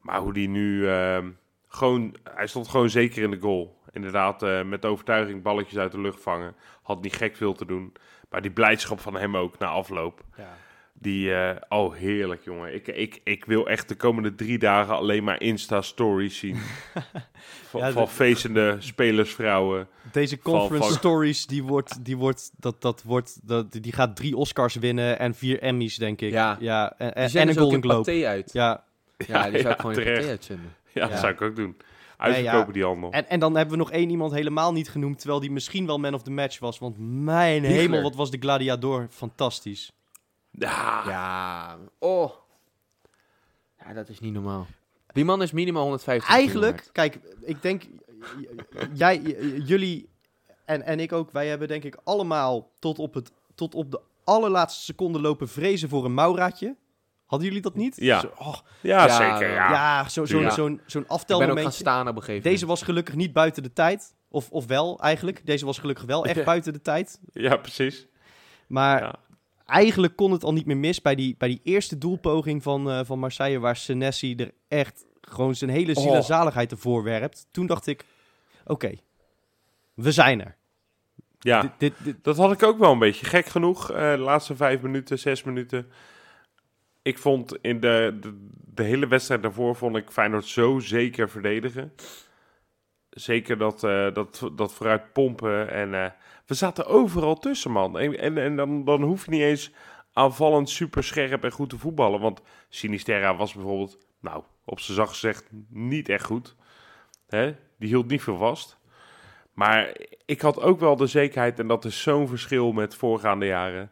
[0.00, 1.30] Maar hoe die nu ehm,
[1.68, 2.16] gewoon...
[2.34, 3.78] Hij stond gewoon zeker in de goal.
[3.92, 6.54] Inderdaad, eh, met overtuiging balletjes uit de lucht vangen.
[6.82, 7.92] Had niet gek veel te doen.
[8.36, 10.24] Maar die blijdschap van hem ook na afloop.
[10.36, 10.56] Ja.
[10.92, 12.74] Die, eh, oh heerlijk jongen.
[12.74, 16.56] Ik, ik, ik wil echt de komende drie dagen alleen maar Insta-stories zien.
[17.70, 19.88] van, Ja, van de- feestende spelersvrouwen.
[20.12, 24.36] Deze conference van- stories, die wordt, die wordt, dat, dat wordt, dat, die gaat drie
[24.36, 26.30] Oscars winnen en vier Emmys, denk ik.
[26.32, 26.56] Ja.
[26.60, 28.26] ja en, en, en een ook Golden Globe.
[28.26, 28.52] uit.
[28.52, 28.84] Ja,
[29.26, 30.18] Ja, die zou ik gewoon in terecht.
[30.18, 30.74] paté uitzenden.
[30.92, 31.08] Ja, Ja.
[31.08, 31.76] dat zou ik ook doen.
[32.18, 32.64] Nee, ja.
[32.64, 33.10] die handel.
[33.10, 35.98] en, en dan hebben we nog één iemand helemaal niet genoemd, terwijl die misschien wel
[35.98, 36.78] man of the match was.
[36.78, 39.92] Want mijn hemel, wat was de gladiator fantastisch.
[40.50, 42.30] Ja, Ja, oh.
[43.78, 44.66] Ja, dat is niet normaal.
[45.12, 47.86] Die man is minimaal 150 kilo Eigenlijk, kijk, ik denk,
[48.92, 49.20] jij,
[49.64, 50.08] jullie
[50.66, 54.00] en, en ik ook, wij hebben denk ik allemaal tot op, het, tot op de
[54.24, 56.76] allerlaatste seconde lopen vrezen voor een Mauraatje.
[57.26, 57.96] Hadden jullie dat niet?
[57.96, 58.20] Ja.
[58.20, 59.52] Zo, oh, Ja, Ja, zeker.
[59.52, 59.70] Ja.
[59.70, 60.50] ja, zo- zo'n Ja.
[60.50, 61.70] zo'n zo'n Ik ben ook gaan aftelmomentje.
[61.80, 64.14] staan op een gegeven Deze was gelukkig niet buiten de tijd.
[64.28, 65.46] Of, of wel, eigenlijk.
[65.46, 67.20] Deze was gelukkig wel echt buiten de tijd.
[67.32, 68.06] Ja, precies.
[68.66, 69.14] Maar Ja.
[69.66, 73.00] eigenlijk kon het al niet meer mis bij die, bij die eerste doelpoging van, eh,
[73.04, 73.58] van Marseille...
[73.58, 76.24] waar Senesi er echt gewoon zijn hele ziel en Oh.
[76.24, 77.46] zaligheid ervoor werpt.
[77.50, 78.04] Toen dacht ik,
[78.64, 78.92] oké,
[79.94, 80.56] we zijn er.
[81.38, 81.60] Ja.
[81.60, 83.26] Dit, dit, dit- Dat had ik ook wel een beetje.
[83.26, 85.90] Gek genoeg, eh, de laatste vijf minuten, zes minuten.
[87.06, 88.18] Ik vond in de,
[88.64, 91.92] de, hele wedstrijd daarvoor vond ik Feyenoord zo zeker verdedigen.
[93.10, 95.70] Zeker dat, eh, dat, dat vooruit pompen.
[95.70, 96.10] En eh,
[96.46, 97.98] we zaten overal tussen, man.
[97.98, 99.72] En, en, en dan, dan hoef je niet eens
[100.12, 102.20] aanvallend super scherp en goed te voetballen.
[102.20, 106.56] Want Sinisterra was bijvoorbeeld, nou, op zijn zacht gezegd, niet echt goed.
[107.26, 107.54] Hè?
[107.78, 108.78] Die hield niet veel vast.
[109.52, 113.90] Maar ik had ook wel de zekerheid, en dat is zo'n verschil met voorgaande jaren,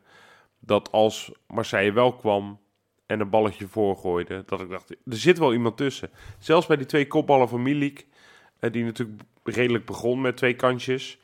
[0.60, 2.62] dat als Marseille wel kwam
[3.06, 6.10] en een balletje voorgooide, dat ik dacht, er zit wel iemand tussen.
[6.38, 8.06] Zelfs bij die twee kopballen van Milik,
[8.58, 11.18] eh, die natuurlijk redelijk begon met twee kantjes,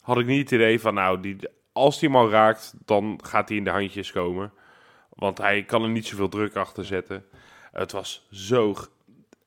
[0.00, 1.36] had ik niet het idee van, nou, die,
[1.72, 4.52] als die man raakt, dan gaat hij in de handjes komen.
[5.08, 7.24] Want hij kan er niet zoveel druk achter zetten.
[7.72, 8.74] Het was zo...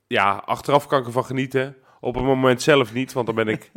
[0.08, 1.76] Ja, achteraf kan ik ervan genieten.
[2.00, 3.72] Op het moment zelf niet, want dan ben ik...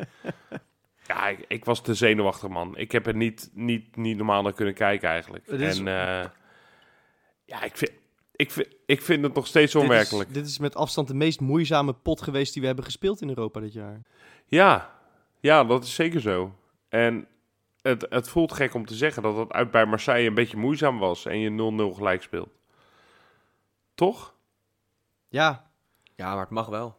[1.09, 2.77] ja, ik, ik was te zenuwachtig, man.
[2.77, 5.47] Ik heb er niet, niet, niet normaal naar kunnen kijken, eigenlijk.
[5.47, 6.25] Is- En eh,
[7.44, 7.90] ja, ik vind,
[8.37, 10.28] ik, vind, ik vind het nog steeds dit, onwerkelijk.
[10.28, 13.28] is, dit is met afstand de meest moeizame pot geweest die we hebben gespeeld in
[13.28, 14.00] Europa dit jaar.
[14.46, 14.98] Ja,
[15.40, 16.54] ja, dat is zeker zo.
[16.88, 17.26] En
[17.83, 20.98] het, het voelt gek om te zeggen dat het uit bij Marseille een beetje moeizaam
[20.98, 22.50] was en je 0-0 gelijk speelt.
[23.94, 24.35] Toch?
[25.28, 25.70] Ja,
[26.16, 26.98] Ja, maar het mag wel.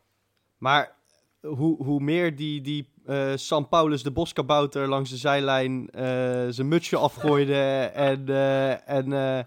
[0.57, 0.95] maar
[1.41, 6.03] hoe, hoe meer die, die eh San Paulus de boskabouter langs de zijlijn eh,
[6.49, 9.45] zijn mutsje afgooide en, eh, en, eh,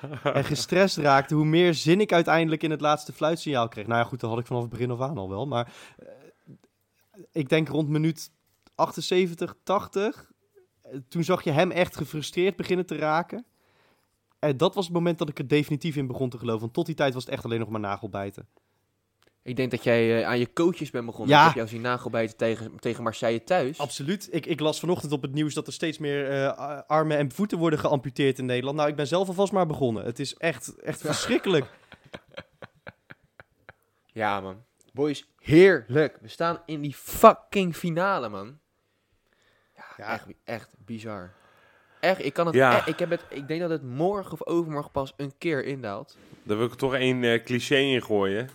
[0.22, 3.86] en gestrest raakte, hoe meer zin ik uiteindelijk in het laatste fluitsignaal kreeg.
[3.86, 5.46] Nou ja, goed, dat had ik vanaf het begin af aan al wel.
[5.46, 6.08] Maar eh,
[7.32, 8.30] ik denk rond minuut
[8.74, 10.30] 78, 80.
[10.82, 13.46] eh, Toen zag je hem echt gefrustreerd beginnen te raken.
[14.38, 16.60] En dat was het moment dat ik er definitief in begon te geloven.
[16.60, 18.48] Want tot die tijd was het echt alleen nog maar nagelbijten.
[19.48, 21.34] Ik denk dat jij eh, aan je coaches bent begonnen.
[21.34, 21.40] Ja.
[21.40, 23.78] Ik heb jou zien nagelbijten tegen, tegen Marseille thuis.
[23.78, 24.28] Absoluut.
[24.30, 27.58] Ik, ik las vanochtend op het nieuws dat er steeds meer eh, armen en voeten
[27.58, 28.76] worden geamputeerd in Nederland.
[28.76, 30.04] Nou, ik ben zelf alvast maar begonnen.
[30.04, 31.66] Het is echt, echt verschrikkelijk.
[34.12, 34.64] Ja, man.
[34.92, 36.18] Boys, heerlijk.
[36.20, 38.58] We staan in die fucking finale, man.
[39.76, 40.12] Ja, Ja.
[40.12, 41.32] Echt, echt bizar.
[42.00, 42.76] Echt, ik kan het, Ja.
[42.76, 46.16] echt- ik heb het, ik denk dat het morgen of overmorgen pas een keer indaalt.
[46.42, 48.48] Daar wil ik toch één eh, cliché in gooien.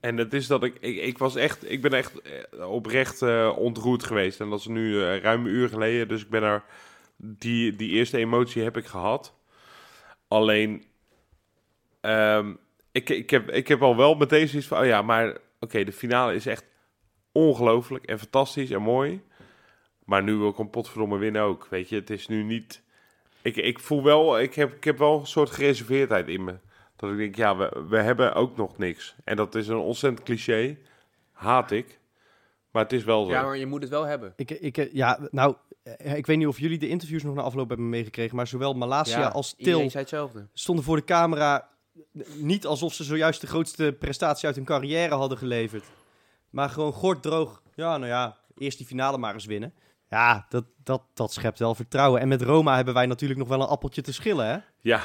[0.00, 3.52] En dat is dat ik, ik, ik was echt, ik ben echt eh, oprecht eh,
[3.56, 4.40] ontroerd geweest.
[4.40, 6.64] En dat is nu eh, ruim een uur geleden, dus ik ben er,
[7.16, 9.34] die, die eerste emotie heb ik gehad.
[10.28, 10.84] Alleen,
[12.00, 12.54] ehm,
[12.92, 15.92] ik, ik, heb, ik heb al wel meteen zoiets van, oh ja, maar oké, de
[15.92, 16.64] finale is echt
[17.32, 19.22] ongelooflijk en fantastisch en mooi.
[20.04, 21.96] Maar nu wil ik een potverdomme winnen ook, weet je.
[21.96, 22.82] Het is nu niet,
[23.42, 26.54] ik, ik voel wel, ik heb, ik heb wel een soort gereserveerdheid in me.
[26.96, 29.14] Dat ik denk, ja, we, we hebben ook nog niks.
[29.24, 30.76] En dat is een ontzettend cliché.
[31.32, 31.98] Haat ik.
[32.70, 33.30] Maar het is wel zo.
[33.30, 34.32] Ja, maar je moet het wel hebben.
[34.36, 37.68] Ik, ik, ja, nou, eh, ik weet niet of jullie de interviews nog na afloop
[37.68, 38.36] hebben meegekregen.
[38.36, 40.46] Maar zowel Malasia als Til Iedereen zei hetzelfde.
[40.52, 41.68] stonden voor de camera.
[42.14, 45.84] eh, Niet alsof ze zojuist de grootste prestatie uit hun carrière hadden geleverd.
[46.50, 47.62] Maar gewoon gorddroog.
[47.74, 49.74] Ja, nou ja, eerst die finale maar eens winnen.
[50.10, 52.20] Ja, dat, dat, dat schept wel vertrouwen.
[52.20, 54.58] En met Roma hebben wij natuurlijk nog wel een appeltje te schillen, hè?
[54.80, 55.00] Ja.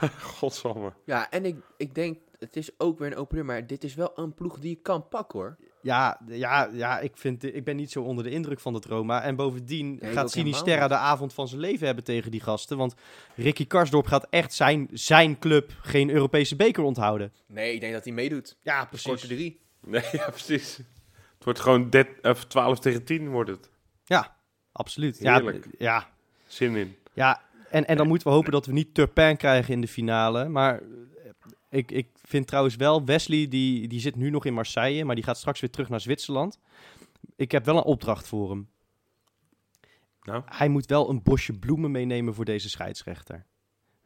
[0.38, 0.92] Godsamme.
[1.04, 3.94] Ja, en ik, ik denk, het is ook weer een open deur, maar dit is
[3.94, 5.56] wel een ploeg die je kan pakken, hoor.
[5.82, 9.22] Ja, ja, ja ik, vind, ik ben niet zo onder de indruk van het Roma.
[9.22, 12.76] En bovendien Nee, gaat Sinisterra de avond van zijn leven hebben tegen die gasten.
[12.76, 12.94] Want
[13.36, 17.32] Ricky Karsdorp gaat echt zijn, zijn club geen Europese beker onthouden.
[17.46, 18.56] Nee, ik denk dat hij meedoet.
[18.62, 19.60] Ja, Korte drie.
[19.80, 20.76] Nee, ja, precies.
[21.34, 23.70] Het wordt gewoon det- of 12 tegen 10 wordt het.
[24.04, 24.36] Ja,
[24.72, 25.18] absoluut.
[25.18, 25.66] Ja, Heerlijk.
[25.78, 26.08] ja,
[26.46, 26.96] Zin in.
[27.12, 27.42] ja.
[27.70, 30.48] En, en dan moeten we hopen dat we niet Turpin krijgen in de finale.
[30.48, 31.30] Maar eh,
[31.70, 35.24] ik, ik vind trouwens wel, Wesley die, die zit nu nog in Marseille, maar die
[35.24, 36.58] gaat straks weer terug naar Zwitserland.
[37.36, 38.68] Ik heb wel een opdracht voor hem.
[40.22, 40.42] Nou?
[40.46, 43.46] Hij moet wel een bosje bloemen meenemen voor deze scheidsrechter.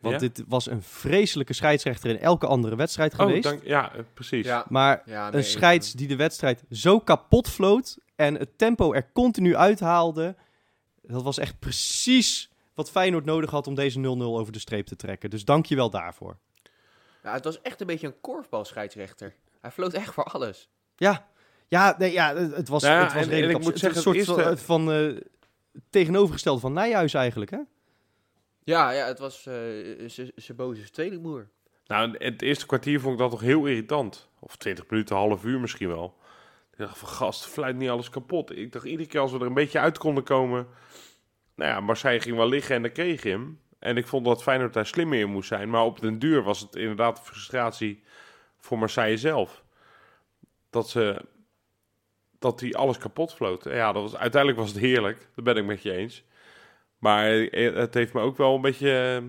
[0.01, 0.21] Want Ja?
[0.29, 3.43] dit was een vreselijke scheidsrechter in elke andere wedstrijd Oh, geweest.
[3.43, 4.45] dank, ja, eh, precies.
[4.47, 9.11] Ja, Maar ja een scheids die de wedstrijd zo kapot floot en het tempo er
[9.13, 10.37] continu uithaalde.
[11.03, 14.97] Dat was echt precies wat Feyenoord nodig had om deze 0-0 over de streep te
[14.97, 15.31] trekken.
[15.31, 16.39] Dus dank je wel daarvoor.
[17.23, 19.35] Ja, het was echt een beetje een korfbalscheidsrechter.
[19.61, 20.69] Hij floot echt voor alles.
[20.97, 21.29] Ja,
[21.69, 23.95] ja, nee, ja het was, Nou ja, het was en- en redelijk ik moet absurd.
[23.95, 27.59] Het zeggen, een het soort eerste- van, van eh, tegenovergestelde van Nijhuis eigenlijk, hè?
[28.65, 31.49] Ja, ja, het was eh zijn boze tweelingbroer.
[31.87, 34.29] Nou, het eerste kwartier vond ik dat toch heel irritant.
[34.39, 36.17] Of 20 minuten, half uur misschien wel.
[36.73, 38.57] Ik dacht van, gast, fluit niet alles kapot.
[38.57, 40.67] Ik dacht, iedere keer als we er een beetje uit konden komen...
[41.55, 43.61] Nou ja, Marseille ging wel liggen en dan kreeg je hem.
[43.79, 45.71] En ik vond dat Feyenoord daar slimmer in moest zijn.
[45.71, 48.03] Maar op den duur was het inderdaad een frustratie
[48.59, 49.65] voor Marseille zelf.
[50.71, 51.25] Dat ze...
[52.39, 53.67] Dat hij alles kapot floot.
[53.67, 55.29] En Ja, dat was, uiteindelijk was het heerlijk.
[55.35, 56.25] Dat ben ik met je eens.
[56.99, 59.23] Maar eh, het heeft me ook wel een beetje...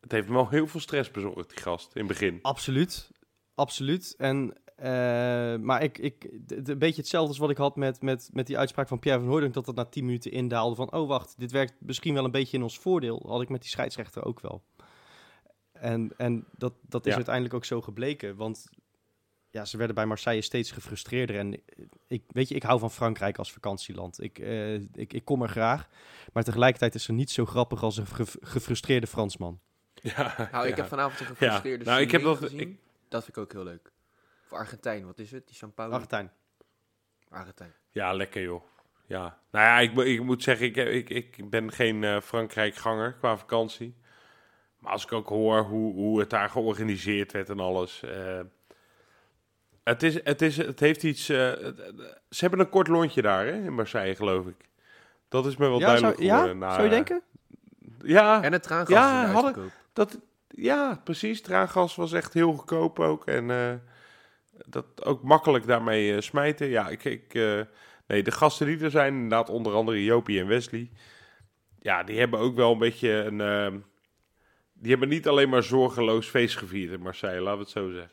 [0.00, 2.38] Het heeft me wel heel veel stress bezorgd, die gast, in het begin.
[2.42, 3.10] Absoluut,
[3.54, 4.14] absoluut.
[4.18, 8.46] En, eh, maar ik, ik, een beetje hetzelfde als wat ik had met, met, met
[8.46, 11.34] die uitspraak van Pierre van Hooydonk, dat het na 10 minuten indaalde van, oh wacht,
[11.38, 13.22] dit werkt misschien wel een beetje in ons voordeel.
[13.26, 14.62] Had ik met die scheidsrechter ook wel.
[15.72, 17.16] En, en dat, dat is Ja.
[17.16, 18.68] uiteindelijk ook zo gebleken, want
[19.50, 21.36] ja, ze werden bij Marseille steeds gefrustreerder.
[21.38, 21.60] En
[22.06, 24.22] ik, weet je, ik hou van Frankrijk als vakantieland.
[24.22, 25.88] Ik, eh, ik, ik kom er graag,
[26.32, 29.60] maar tegelijkertijd is er niet zo grappig als een ge- gefrustreerde Fransman.
[29.94, 30.80] Ja, Nou, ik ja.
[30.80, 32.78] heb vanavond een gefrustreerde Nou, ik heb dat- gezien.
[33.08, 33.92] Dat vind ik ook heel leuk.
[34.50, 35.46] Of Argentijn, wat is het?
[35.46, 35.92] Die São Paulo?
[35.94, 36.30] Argentijn.
[37.28, 37.72] Argentijn.
[37.90, 38.62] Ja, lekker joh.
[39.06, 43.36] Ja, nou ja, ik, ik moet zeggen, ik, ik, ik ben geen eh, Frankrijk-ganger qua
[43.36, 43.96] vakantie.
[44.78, 48.02] Maar als ik ook hoor hoe, hoe het daar georganiseerd werd en alles.
[48.02, 48.40] eh,
[49.84, 51.28] het, is, het, is, het heeft iets.
[51.28, 51.36] eh,
[52.30, 54.68] ze hebben een kort lontje daar hè, in Marseille, geloof ik.
[55.28, 56.52] Dat is me wel Ja, duidelijk zou, ja?
[56.52, 57.22] na- zou je denken?
[58.02, 61.42] Ja, En het traangas Ja, hadden- dat, ja, precies.
[61.42, 63.26] Traangas was echt heel goedkoop ook.
[63.26, 63.72] En eh,
[64.66, 66.68] dat ook makkelijk daarmee eh, smijten.
[66.68, 67.60] Ja, ik, ik, eh,
[68.06, 70.90] nee, de gasten die er zijn, inderdaad onder andere Jopie en Wesley.
[71.80, 73.40] Ja, die hebben ook wel een beetje een...
[73.40, 73.80] eh,
[74.72, 78.10] die hebben niet alleen maar zorgeloos feest gevierd in Marseille, laten we het zo zeggen.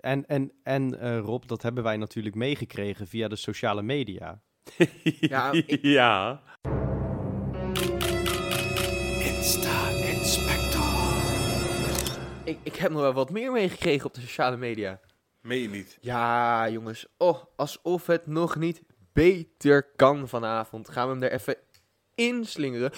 [0.00, 4.40] En, en, en eh, Rob, dat hebben wij natuurlijk meegekregen via de sociale media.
[5.20, 6.42] Ja, ik- ja.
[12.44, 15.00] Ik, ik heb nog wel wat meer meegekregen op de sociale media.
[15.40, 15.98] Meen je niet?
[16.00, 17.06] Ja, jongens.
[17.16, 20.88] Oh, alsof het nog niet beter kan vanavond.
[20.88, 21.56] Gaan we hem er even
[22.14, 22.90] inslingeren.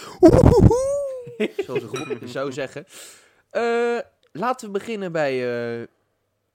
[1.65, 2.85] Zoals Rob zou zeggen.
[3.51, 3.99] Eh,
[4.33, 5.33] laten we beginnen bij...
[5.33, 5.87] eh,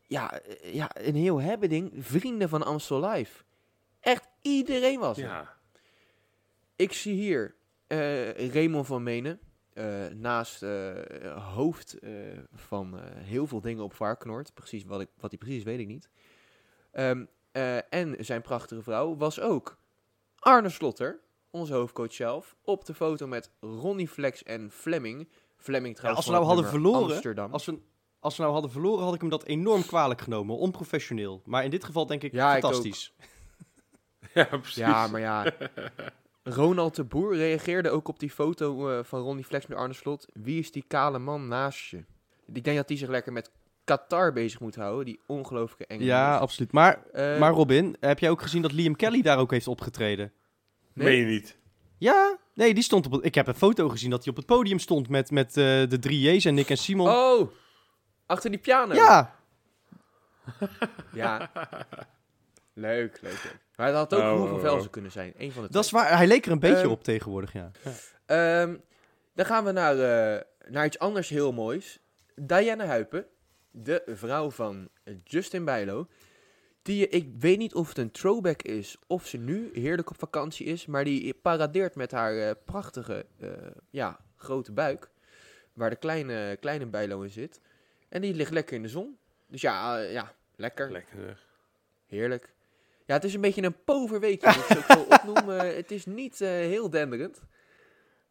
[0.08, 1.92] ja, eh, ja, een heel hebbeding.
[1.98, 3.44] Vrienden van Amstel Live.
[4.00, 5.24] Echt iedereen was er.
[5.24, 5.54] Ja.
[6.76, 7.56] Ik zie hier
[7.88, 9.40] eh Raymond van Menen.
[9.76, 12.12] Eh, naast eh, hoofd eh,
[12.54, 14.54] van eh, heel veel dingen op Varkenoord.
[14.54, 16.10] Precies wat, ik, wat hij precies is, weet ik niet.
[16.92, 19.78] Ehm, eh, en zijn prachtige vrouw was ook
[20.40, 22.56] Arne Slotter, onze hoofdcoach zelf.
[22.62, 25.30] Op de foto met Ronnie Flex en Fleming.
[25.58, 27.52] Fleming trouwens als we nou hadden verloren, Amsterdam.
[27.52, 27.80] Als we,
[28.20, 30.58] als we nou hadden verloren, had ik hem dat enorm kwalijk genomen.
[30.58, 31.42] Onprofessioneel.
[31.46, 33.14] Maar in dit geval denk ik Ja, ik fantastisch.
[34.34, 34.76] ja, precies.
[34.76, 35.44] Ja, maar ja.
[36.48, 40.26] Ronald de Boer reageerde ook op die foto eh, van Ronnie Flex met Arne Slot.
[40.34, 42.04] Wie is die kale man naast je?
[42.54, 43.52] Ik denk dat hij zich lekker met
[43.84, 45.06] Qatar bezig moet houden.
[45.06, 46.08] Die ongelooflijke Engels.
[46.08, 46.72] Ja, absoluut.
[46.72, 50.32] Maar, Eh, maar Robin, heb jij ook gezien dat Liam Kelly daar ook heeft opgetreden?
[50.94, 51.08] nee.
[51.08, 51.58] Meen je niet?
[51.98, 54.46] Ja, nee, die stond op het, ik heb een foto gezien dat hij op het
[54.46, 57.10] podium stond met, met eh, de drie J's en Nick en Simon.
[57.10, 57.52] Oh,
[58.26, 58.94] achter die piano.
[58.94, 59.36] ja,
[61.14, 61.50] Ja.
[62.78, 63.60] Leuk, leuk, leuk.
[63.76, 64.60] Maar het had ook Oh, Roel oh, oh.
[64.60, 65.34] Velzen kunnen zijn.
[65.38, 66.18] Eén van de dat is waar.
[66.18, 67.72] Hij leek er een beetje Ehm, op tegenwoordig, ja.
[68.26, 68.76] Ehm,
[69.34, 72.00] dan gaan we naar, eh, naar iets anders heel moois.
[72.36, 73.26] Diana Huipen,
[73.72, 74.90] de vrouw van
[75.24, 76.08] Justin Bijlo.
[76.82, 80.66] Die, ik weet niet of het een throwback is of ze nu heerlijk op vakantie
[80.66, 80.86] is.
[80.86, 83.50] Maar die paradeert met haar eh, prachtige eh,
[83.90, 85.10] ja, grote buik.
[85.74, 87.62] Waar de kleine, kleine Bijlo in zit.
[88.10, 89.18] En die ligt lekker in de zon.
[89.48, 90.92] Dus ja, eh, ja lekker.
[90.92, 91.46] Lekker.
[92.06, 92.54] Heerlijk.
[93.06, 94.46] Ja, het is een beetje een moet ik
[94.78, 95.58] ook zo opnoemen.
[95.76, 97.42] Het is niet eh, heel denderend.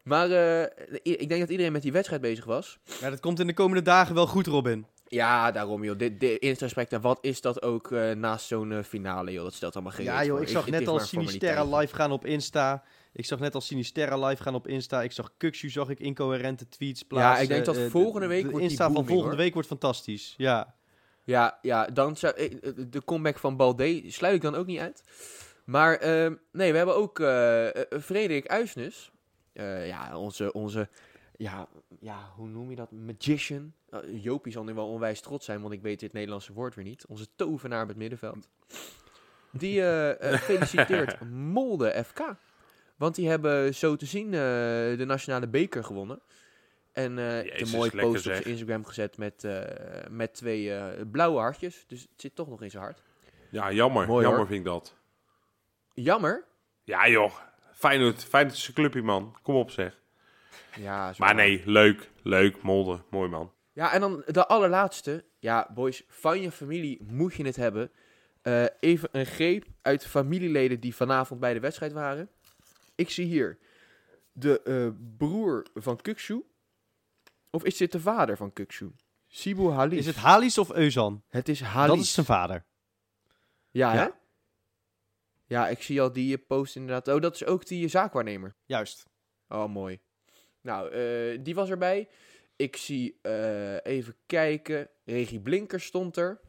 [0.03, 0.61] Maar eh,
[1.03, 2.79] ik denk dat iedereen met die wedstrijd bezig was.
[3.01, 3.09] ja.
[3.09, 4.85] Dat komt in de komende dagen wel goed, Robin.
[5.07, 5.97] Ja, daarom joh.
[5.97, 9.43] Dit, dit, in respect en wat is dat ook eh, naast zo'n finale joh.
[9.43, 12.83] Dat stelt allemaal geen Ja joh, ik zag net al Sinisterra live gaan op Insta.
[13.13, 15.03] Ik zag net al Sinisterra live gaan op Insta.
[15.03, 17.43] Ik zag Kuxu, zag ik incoherente tweets plaatsen.
[17.43, 19.35] ik denk dat de- volgende week de wordt die Insta van volgende hoor.
[19.37, 20.33] week wordt fantastisch.
[20.37, 20.75] Ja.
[21.25, 24.79] Ja, ja, dan zou, eh, eh, de comeback van Balde sluit ik dan ook niet
[24.79, 25.03] uit.
[25.63, 27.67] Maar ehm, nee, we hebben ook eh,
[28.01, 29.11] Frederik Uisnes.
[29.53, 30.89] Ja, onze, onze
[31.37, 31.67] ja,
[31.99, 32.91] ja, hoe noem je dat?
[32.91, 33.73] Magician.
[33.89, 36.85] Uh, Jopie zal nu wel onwijs trots zijn, want ik weet dit Nederlandse woord weer
[36.85, 37.05] niet.
[37.05, 38.49] Onze tovenaar op het middenveld.
[39.51, 39.81] Die
[40.49, 42.35] feliciteert Molde FK.
[42.95, 46.19] Want die hebben zo te zien de nationale beker gewonnen.
[46.95, 48.43] En eh een mooie lekker post op zeg.
[48.43, 49.61] Instagram gezet met, eh,
[50.09, 51.83] met twee eh, blauwe hartjes.
[51.87, 53.01] Dus het zit toch nog in zijn hart.
[53.49, 54.07] Ja, jammer.
[54.07, 54.47] Mooi, jammer hoor.
[54.47, 54.95] vind ik dat.
[55.93, 56.45] Jammer.
[56.83, 57.33] Ja joh.
[57.71, 59.35] Feyenoord, Feyenoord is een clubje man.
[59.41, 59.99] Kom op zeg.
[60.75, 62.09] Ja, zo Maar nee, leuk.
[62.21, 63.01] Leuk, Molde.
[63.09, 63.51] Mooi man.
[63.73, 65.23] Ja, en dan de allerlaatste.
[65.39, 67.91] Ja, boys, van je familie moet je het hebben.
[68.41, 72.29] Eh, even een greep uit de familieleden die vanavond bij de wedstrijd waren.
[72.95, 73.57] Ik zie hier
[74.31, 76.43] de eh, broer van Kukshu.
[77.55, 78.91] Of is dit de vader van Kukshu?
[79.27, 79.99] Sibu Halis.
[79.99, 81.23] Is het Halis of Euzan?
[81.29, 81.95] Het is Halis.
[81.95, 82.65] Dat is zijn vader.
[83.71, 84.01] Ja, hè?
[84.01, 84.19] Ja.
[85.45, 87.07] Ja, ik zie al die post inderdaad.
[87.07, 88.55] Oh, dat is ook die zaakwaarnemer.
[88.65, 89.05] Juist.
[89.49, 89.99] Oh, mooi.
[90.61, 92.09] Nou, eh, die was erbij.
[92.55, 96.39] Ik zie, eh, even kijken, Regie Blinker stond er.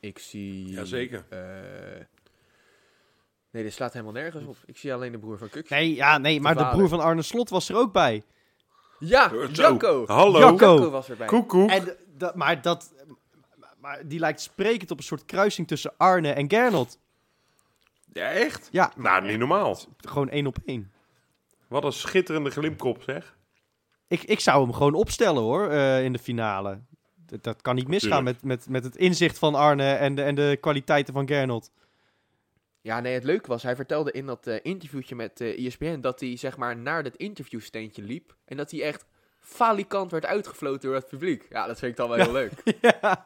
[0.00, 0.68] Ik zie...
[0.68, 1.24] Jazeker.
[1.28, 2.04] eh,
[3.50, 4.56] nee, dit slaat helemaal nergens op.
[4.64, 5.68] Ik zie alleen de broer van Kuk.
[5.68, 8.22] Nee, ja, nee, maar de broer van Arne Slot was er ook bij.
[9.00, 9.32] Ja.
[9.52, 10.04] Jacco!
[10.06, 10.38] Hallo.
[10.38, 10.90] Jacco.
[10.90, 11.26] Was erbij.
[11.26, 11.70] Koekoek.
[11.70, 12.92] En, dat- maar, dat,
[13.80, 16.98] maar die lijkt sprekend op een soort kruising tussen Arne en Gernot.
[18.12, 18.68] Ja, echt?
[18.72, 19.78] Ja, Nou, niet normaal.
[19.98, 20.92] gewoon één op één.
[21.68, 23.36] Wat een schitterende glimkop, zeg.
[24.06, 26.78] Ik, ik zou hem gewoon opstellen hoor, eh, in de finale.
[27.26, 30.34] Dat, dat kan niet misgaan met, met, met het inzicht van Arne en de, en
[30.34, 31.70] de kwaliteiten van Gernot.
[32.82, 36.20] Ja, nee, het leuke was, hij vertelde in dat eh, interviewtje met eh ESPN dat
[36.20, 38.34] hij zeg maar naar dat interviewsteentje liep.
[38.44, 39.04] En dat hij echt
[39.40, 41.46] falikant werd uitgefloten door het publiek.
[41.50, 42.52] Ja, dat vind ik dan wel heel leuk.
[42.80, 43.22] ja.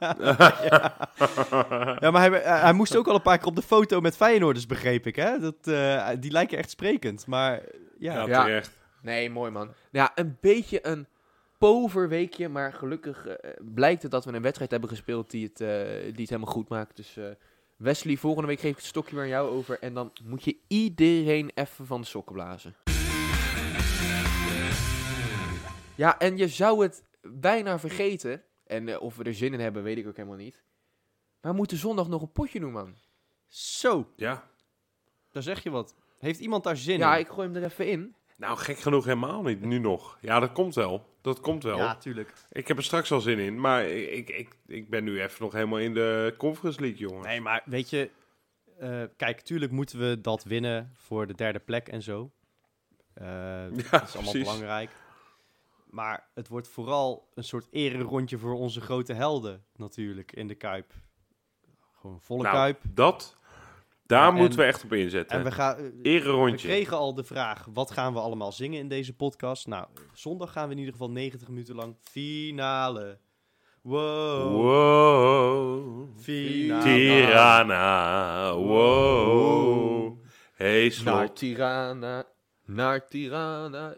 [2.01, 4.17] ja, maar hij, hij, hij moest ook al een paar keer op de foto met
[4.17, 5.17] Feyenoorders, begreep ik.
[5.17, 5.39] Hè?
[5.39, 7.27] Dat, eh, die lijken echt sprekend.
[7.27, 7.63] Maar
[7.99, 8.45] ja, Ja, Ja.
[8.45, 8.71] terecht.
[9.03, 9.73] Nee, mooi man.
[9.91, 11.07] Ja, een beetje een
[11.59, 15.61] pover weekje, maar gelukkig eh, blijkt het dat we een wedstrijd hebben gespeeld die het,
[15.61, 15.69] eh,
[16.03, 16.97] die het helemaal goed maakt.
[16.97, 17.25] Dus eh,
[17.85, 20.57] Wesley, volgende week geef ik het stokje weer aan jou over en dan moet je
[20.69, 22.75] iedereen even van de sokken blazen.
[25.95, 29.83] Ja, en je zou het bijna vergeten, en eh, of we er zin in hebben,
[29.83, 30.63] weet ik ook helemaal niet.
[31.41, 32.95] Maar we moeten zondag nog een potje doen, man.
[33.47, 34.49] zo, Ja.
[35.31, 35.95] daar zeg je wat.
[36.19, 37.21] Heeft iemand daar zin Ja, in?
[37.21, 38.15] ik gooi hem er even in.
[38.37, 39.61] Nou, gek genoeg helemaal niet.
[39.61, 40.19] Nu nog.
[40.21, 41.07] Ja, dat komt wel.
[41.21, 41.77] Dat komt wel.
[41.77, 42.33] Ja, tuurlijk.
[42.51, 43.61] Ik heb er straks al zin in.
[43.61, 47.23] Maar ik, ik, ik ben nu even nog helemaal in de Conference League, jongen.
[47.23, 48.11] Nee, maar weet je,
[48.79, 52.31] eh, kijk, tuurlijk moeten we dat winnen voor de derde plek en zo.
[53.15, 53.25] Eh,
[53.71, 54.43] dat is allemaal precies.
[54.43, 54.91] belangrijk.
[55.91, 60.93] Maar het wordt vooral een soort ererondje voor onze grote helden natuurlijk in de Kuip.
[61.93, 62.81] Gewoon volle Nou, Kuip.
[62.95, 63.37] Dat,
[64.07, 65.39] daar Ja, moeten en- we echt op inzetten.
[65.39, 66.67] En we, gaan, eh, we Ererondje.
[66.69, 69.67] kregen al de vraag, wat gaan we allemaal zingen in deze podcast?
[69.67, 73.19] Nou, zondag gaan we in ieder geval 90 minuten lang finale.
[73.83, 74.53] Wow.
[74.63, 76.09] Wow.
[76.21, 76.83] Finale.
[76.83, 78.55] Tirana.
[78.55, 80.23] Wow.
[80.55, 81.37] Hey, Naar slot.
[81.37, 82.25] Tirana,
[82.65, 83.97] naar Tirana.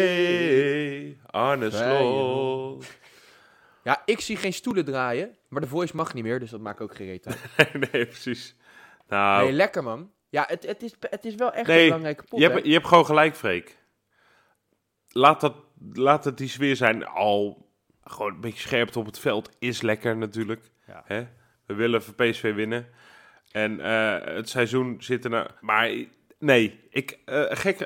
[0.00, 1.70] Hey, Arne.
[1.70, 2.86] Slot.
[3.84, 6.80] Ja, ik zie geen stoelen draaien, maar de voice mag niet meer, dus dat maakt
[6.80, 7.38] ook geen reet uit.
[7.92, 8.56] nee, precies.
[9.10, 10.10] Nou, Nee, lekker man.
[10.28, 12.72] Ja, het, het, is, het is wel echt Nee, een belangrijke pot, je hebt, je
[12.72, 13.76] hebt gewoon gelijk, Freek.
[15.08, 15.54] Laat, dat,
[15.92, 17.06] laat het die sfeer zijn.
[17.06, 17.68] Al
[18.04, 20.70] gewoon een beetje scherpte op het veld is lekker natuurlijk.
[20.86, 21.02] Ja.
[21.04, 21.26] Hè?
[21.66, 22.88] We willen voor PSV winnen.
[23.52, 25.54] En eh, het seizoen zit er.
[25.60, 25.90] Maar
[26.38, 27.80] nee, ik, eh, gek,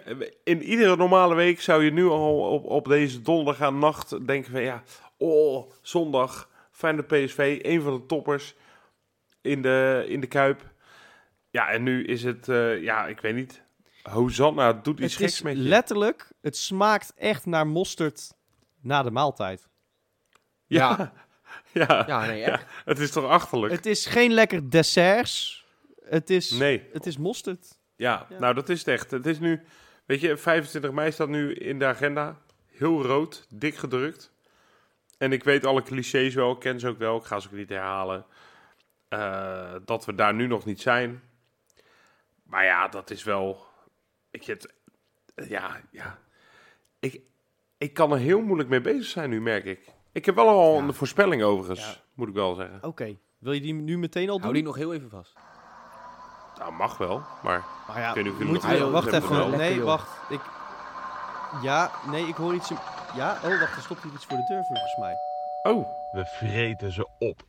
[0.44, 4.52] in iedere normale week zou je nu al op, op deze donderdag aan nacht denken
[4.52, 4.62] van...
[4.62, 4.82] Ja,
[5.16, 8.54] oh, zondag, fijne PSV, een van de toppers
[9.40, 10.72] in de, in de Kuip.
[11.54, 13.62] Ja, en nu is het, eh, ja, ik weet niet.
[14.02, 15.62] Hosanna doet iets Het geks is met je.
[15.62, 18.32] letterlijk, het smaakt echt naar mosterd
[18.80, 19.68] na de maaltijd.
[20.66, 21.12] ja,
[21.72, 22.04] ja.
[22.06, 22.64] Ja, nee, echt.
[22.84, 23.72] het is toch achterlijk?
[23.72, 25.64] Het is geen lekker desserts.
[26.04, 27.78] Het is, nee, het is mosterd.
[27.96, 28.38] ja, Ja.
[28.38, 29.10] nou dat is het echt.
[29.10, 29.62] Het is nu,
[30.06, 32.38] weet je, 25 mei staat nu in de agenda.
[32.66, 34.32] Heel rood, dik gedrukt.
[35.18, 37.54] En ik weet alle clichés wel, ik ken ze ook wel, ik ga ze ook
[37.54, 38.26] niet herhalen.
[39.08, 41.22] Eh, dat we daar nu nog niet zijn.
[42.44, 43.66] Maar ja, dat is wel,
[44.30, 44.74] je, het,
[45.48, 46.18] ja, ja.
[46.98, 47.20] Ik,
[47.78, 49.92] ik kan er heel moeilijk mee bezig zijn nu, merk ik.
[50.12, 50.82] Ik heb wel al Ja.
[50.82, 52.00] een voorspelling overigens, Ja.
[52.14, 52.78] moet ik wel zeggen.
[52.82, 54.42] Oké, wil je die nu meteen al doen?
[54.42, 55.32] Hou die nog heel even vast.
[56.58, 58.92] Nou, mag wel, maar Maar ja, Ik weet niet of jullie moeten nog we, wel-
[58.92, 59.36] wacht even.
[59.36, 59.48] wel.
[59.48, 60.30] Nee, wacht.
[60.30, 60.40] Ik,
[61.62, 62.70] ja, nee, ik hoor iets.
[62.70, 62.76] in-
[63.14, 65.14] Ja, oh, wacht, er stopt hier iets voor de deur volgens mij.
[65.62, 67.42] Oh, We vreten ze op.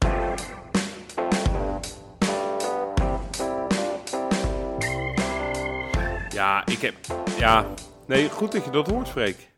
[6.35, 6.95] ja, ik heb...
[7.37, 7.73] Ja,
[8.07, 9.51] nee, goed dat je dat hoort, Freek.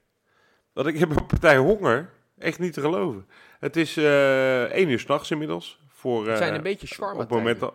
[0.73, 2.09] Want ik heb een partij honger.
[2.37, 3.27] Echt niet te geloven.
[3.59, 5.79] Het is eh 1 uur s'nachts inmiddels.
[5.89, 7.73] Voor, Het zijn eh, een beetje shawarma op het moment dat...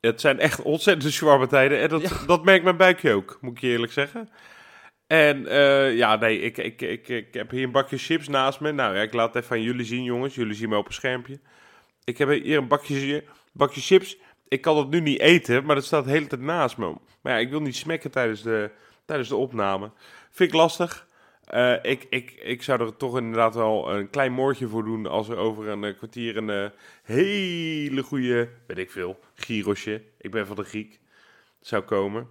[0.00, 1.78] Het zijn echt ontzettend shawarma tijden.
[1.78, 2.26] En dat, Ja.
[2.26, 4.28] dat merkt mijn buikje ook, moet ik je eerlijk zeggen.
[5.06, 8.72] En eh, ja, nee, ik, ik, ik, ik heb hier een bakje chips naast me.
[8.72, 10.34] Nou ja, ik laat het even aan jullie zien, jongens.
[10.34, 11.40] Jullie zien me op een schermpje.
[12.04, 14.18] Ik heb hier een bakje, bakje chips.
[14.50, 16.94] Ik kan het nu niet eten, maar dat staat de hele tijd naast me.
[17.20, 18.70] Maar ja, ik wil niet smekken tijdens de,
[19.04, 19.90] tijdens de opname.
[20.30, 21.06] Vind ik lastig.
[21.44, 25.28] Eh, ik, ik, ik zou er toch inderdaad wel een klein moordje voor doen als
[25.28, 26.70] er over een eh, kwartier een eh,
[27.02, 31.00] hele goede, weet ik veel, gyrosje, ik ben van de Griek,
[31.60, 32.28] zou komen.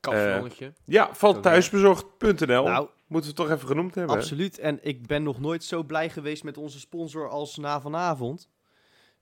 [0.00, 0.72] Kapsalonnetje.
[0.84, 2.64] Ja, van thuisbezorgd.nl.
[2.64, 4.16] Nou, Moeten we toch even genoemd hebben.
[4.16, 4.58] absoluut.
[4.58, 8.48] En ik ben nog nooit zo blij geweest met onze sponsor als na vanavond.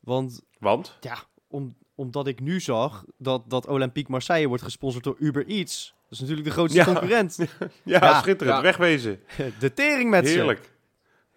[0.00, 0.96] Want Want?
[1.00, 1.18] ja,
[1.48, 5.94] om, omdat ik nu zag dat, dat Olympique Marseille wordt gesponsord door Uber Eats.
[6.02, 6.84] Dat is natuurlijk de grootste Ja.
[6.84, 7.38] concurrent.
[7.84, 8.56] Ja, Ja, schitterend.
[8.56, 8.62] ja.
[8.62, 9.20] Wegwezen.
[9.58, 10.34] De tering met ze.
[10.34, 10.70] Heerlijk.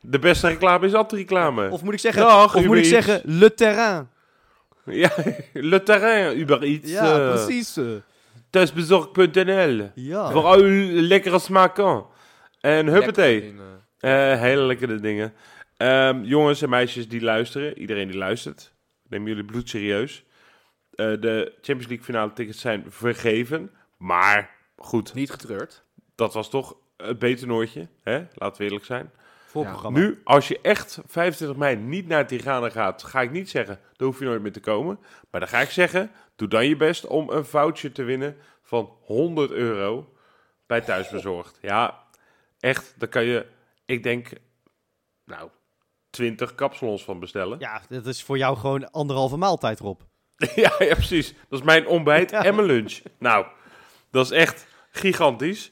[0.02, 1.70] De beste reclame is anti-reclame.
[1.72, 4.08] Of moet ik zeggen, Dag, of moet ik zeggen, le terrain.
[4.86, 5.10] Ja,
[5.54, 6.92] le terrain, Uber Eats.
[6.92, 7.80] Ja, eh, precies.
[8.50, 9.90] Thuisbezorgd.nl.
[9.96, 10.32] Ja.
[10.32, 12.06] Voor al uw lekkere smaken.
[12.62, 13.42] En huppatee.
[13.42, 13.64] Lekker.
[14.00, 15.34] Eh, hele lekkere dingen.
[15.78, 18.74] Ehm, jongens en meisjes die luisteren, iedereen die luistert,
[19.10, 20.24] neem jullie bloed serieus.
[20.96, 23.72] Eh, de Champions League finale tickets zijn vergeven.
[23.98, 25.84] Maar goed, Niet getreurd.
[26.16, 27.88] dat was toch het beter noortje.
[28.04, 28.26] Hè?
[28.34, 29.12] Laten we eerlijk zijn.
[29.46, 30.00] Voorprogramma.
[30.00, 34.08] Nu, als je echt 25 mei niet naar Tirana gaat, ga ik niet zeggen, dan
[34.08, 35.00] hoef je nooit meer te komen.
[35.32, 38.98] Maar dan ga ik zeggen, doe dan je best om een voucher te winnen van
[39.02, 40.14] 100 euro
[40.66, 41.58] bij Thuisbezorgd.
[41.62, 42.04] Ja,
[42.60, 43.46] echt, daar kan je,
[43.86, 44.30] ik denk,
[45.26, 45.50] nou,
[46.10, 47.60] 20 kapsalons van bestellen.
[47.60, 50.02] Ja, dat is voor jou gewoon anderhalve maaltijd, Rob.
[50.56, 51.34] ja, ja, precies.
[51.50, 52.44] Dat is mijn ontbijt Ja.
[52.44, 53.02] en mijn lunch.
[53.20, 53.46] Nou,
[54.12, 55.72] dat is echt gigantisch.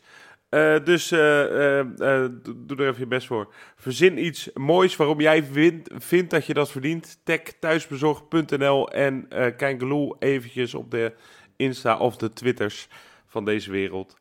[0.53, 3.53] Eh, dus eh, eh, doe er even je best voor.
[3.75, 7.19] Verzin iets moois waarom jij vindt, vindt dat je dat verdient.
[7.23, 11.13] Tag thuisbezorgd.nl en kijk geloel eventjes op de
[11.55, 12.87] Insta of de Twitters
[13.27, 14.17] van deze wereld.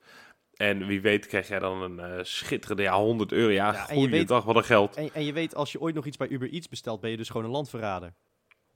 [0.56, 3.52] En wie weet krijg jij dan een schitterende ja, 100 euro.
[3.52, 4.96] Ja, Ja, goeiedag, wat een geld.
[4.96, 7.16] En, en je weet, als je ooit nog iets bij Uber Eats bestelt, ben je
[7.16, 8.14] dus gewoon een landverrader.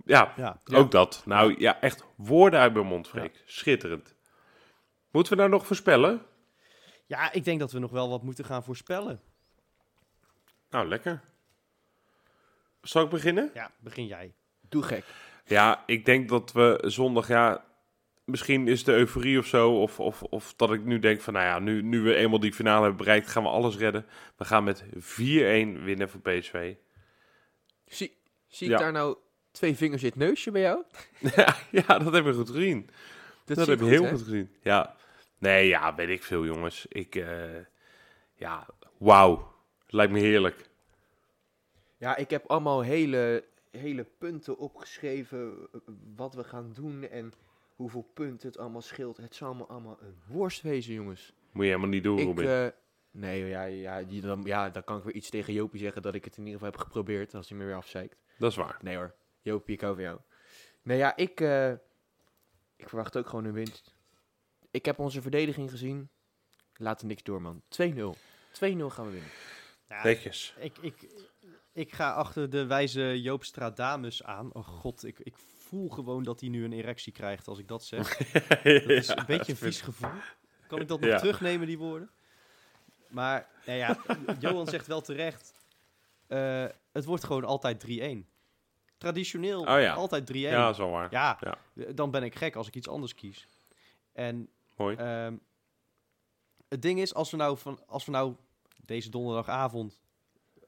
[0.07, 0.61] Ja, Ja.
[0.73, 1.23] Ook dat.
[1.25, 3.43] Nou ja, echt woorden uit mijn mond, Freek.
[3.47, 4.15] Schitterend.
[5.11, 6.23] Moeten we nou nog voorspellen?
[7.07, 9.21] Ja, ik denk dat we nog wel wat moeten gaan voorspellen.
[10.71, 11.21] Nou, lekker.
[12.83, 13.51] Zal ik beginnen?
[13.55, 14.35] Ja, begin jij.
[14.69, 15.05] Doe gek.
[15.45, 17.65] Ja, ik denk dat we zondag, ja,
[18.25, 21.47] misschien is de euforie of zo, of, of, of dat ik nu denk van, nou
[21.47, 24.07] ja, nu, nu we eenmaal die finale hebben bereikt, gaan we alles redden.
[24.37, 24.89] We gaan met 4-1
[25.85, 26.75] winnen voor PSV.
[27.87, 28.75] Zie, zie Ja.
[28.75, 29.17] ik daar nou
[29.57, 30.83] twee vingers in het neusje bij jou?
[31.71, 32.89] ja, dat heb je goed gezien.
[33.45, 34.11] Dat, zie heb ik heel hè?
[34.11, 34.51] goed gezien.
[34.63, 34.97] Ja.
[35.39, 36.87] Nee, ja, weet ik veel, jongens.
[36.89, 37.45] Ik, eh,
[38.35, 38.67] ja,
[38.99, 39.55] wauw.
[39.87, 40.69] Lijkt me heerlijk.
[41.97, 45.69] Ja, ik heb allemaal hele, hele punten opgeschreven.
[45.73, 45.81] eh,
[46.17, 47.33] Wat we gaan doen en
[47.77, 49.17] hoeveel punten het allemaal scheelt.
[49.17, 51.33] Het zal me allemaal een worst wezen, jongens.
[51.53, 52.47] Moet je helemaal niet doen, Ik, Robin.
[52.49, 52.67] eh,
[53.11, 56.15] nee, ja, ja, die, dan, ja, dan kan ik weer iets tegen Jopie zeggen dat
[56.15, 57.35] ik het in ieder geval heb geprobeerd.
[57.35, 58.17] Als hij me weer afzeikt.
[58.39, 58.79] Dat is waar.
[58.81, 59.15] Nee hoor,
[59.47, 60.19] Jopie, ik hou van jou.
[60.83, 61.71] Nee ja, ik, eh,
[62.77, 63.95] ik verwacht ook gewoon een winst.
[64.71, 66.09] Ik heb onze verdediging gezien.
[66.77, 67.63] Laat er niks door, man.
[67.69, 68.17] 2-0.
[68.53, 69.31] 2-0 gaan we winnen.
[69.89, 70.55] Ja, Netjes.
[70.59, 71.07] ik, ik,
[71.73, 74.55] ik ga achter de wijze Joop Stradamus aan.
[74.55, 77.85] Oh god, ik, ik voel gewoon dat hij nu een erectie krijgt als ik dat
[77.85, 78.17] zeg.
[78.49, 80.11] Dat is een beetje een vies gevoel.
[80.67, 81.19] Kan ik dat nog Ja.
[81.19, 82.11] terugnemen, die woorden?
[83.09, 83.99] Maar, nou ja,
[84.39, 85.55] Johan zegt wel terecht.
[86.27, 88.36] eh, het wordt gewoon altijd 3-1.
[89.11, 89.95] Traditioneel Oh ja.
[89.95, 90.35] altijd 3-1.
[90.35, 91.11] Ja, wel waar.
[91.11, 91.93] Ja, Ja.
[91.93, 93.47] dan ben ik gek als ik iets anders kies.
[94.13, 94.97] En Mooi.
[94.97, 95.37] ehm,
[96.69, 98.35] het ding is, als we nou, van, als we nou
[98.85, 100.01] deze donderdagavond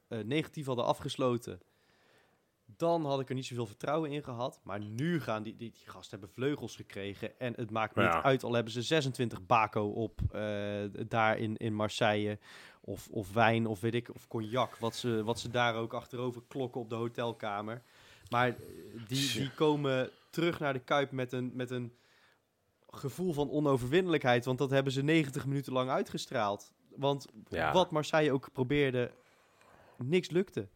[0.07, 1.59] eh, negatief hadden afgesloten,
[2.65, 4.59] dan had ik er niet zoveel vertrouwen in gehad.
[4.63, 7.39] Maar nu gaan die, die, die gasten hebben vleugels gekregen.
[7.39, 8.23] En het maakt niet Ja.
[8.23, 10.41] uit, al hebben ze 26 bako op eh,
[11.07, 12.39] daar in, in Marseille.
[12.81, 14.75] Of, of wijn, of weet ik, of cognac.
[14.77, 17.81] Wat ze, wat ze daar ook achterover klokken op de hotelkamer.
[18.29, 18.55] Maar
[19.07, 21.93] die, die komen terug naar de Kuip met een, met een
[22.89, 24.45] gevoel van onoverwinnelijkheid.
[24.45, 26.73] Want dat hebben ze 90 minuten lang uitgestraald.
[26.95, 27.73] Want Ja.
[27.73, 29.11] wat Marseille ook probeerde,
[29.97, 30.67] niks lukte.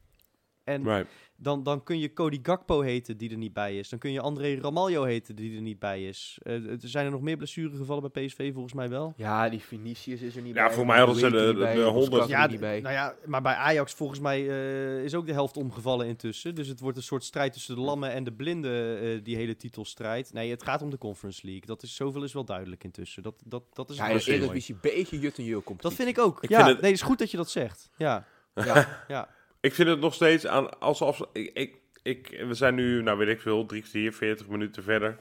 [0.63, 1.07] En Right.
[1.35, 3.89] dan, dan kun je Cody Gakpo heten die er niet bij is.
[3.89, 6.37] Dan kun je André Ramaljo heten die er niet bij is.
[6.41, 9.13] Eh, er zijn er nog meer blessuregevallen bij PSV volgens mij wel.
[9.17, 10.75] Ja, die Vinicius is er niet Ja, bij.
[10.75, 11.73] voor mij hadden ze de- die bij?
[11.73, 12.23] de- de Moscat 100.
[12.23, 12.79] er Ja, niet bij.
[12.81, 16.55] nou ja, maar bij Ajax volgens mij eh, is ook de helft omgevallen intussen.
[16.55, 19.55] Dus het wordt een soort strijd tussen de lammen en de blinden, eh, die hele
[19.55, 20.33] titelstrijd.
[20.33, 21.65] Nee, het gaat om de Conference League.
[21.65, 23.23] Dat is, zoveel is wel duidelijk intussen.
[23.23, 24.09] Dat, dat, dat is Ja.
[24.09, 26.43] Eredivisie beetje jut en jul Dat vind ik ook.
[26.43, 27.89] Ik ja, vind het- nee, het is goed dat je dat zegt.
[27.97, 29.27] Ja, Ja, ja.
[29.63, 33.27] Ik vind het nog steeds aan alsof ik, ik, ik, we zijn nu, nou weet
[33.27, 35.19] ik veel, drie kwartier, 40 minuten verder.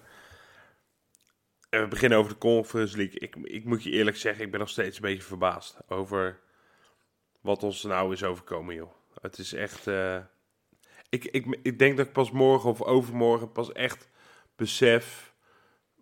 [1.68, 3.18] En we beginnen over de Conference League.
[3.18, 6.40] Ik, ik moet je eerlijk zeggen, ik ben nog steeds een beetje verbaasd over
[7.40, 8.92] wat ons nou is overkomen, joh.
[9.20, 9.86] Het is echt.
[9.86, 10.18] eh,
[11.08, 14.08] ik, ik, ik denk dat ik pas morgen of overmorgen pas echt
[14.56, 15.34] besef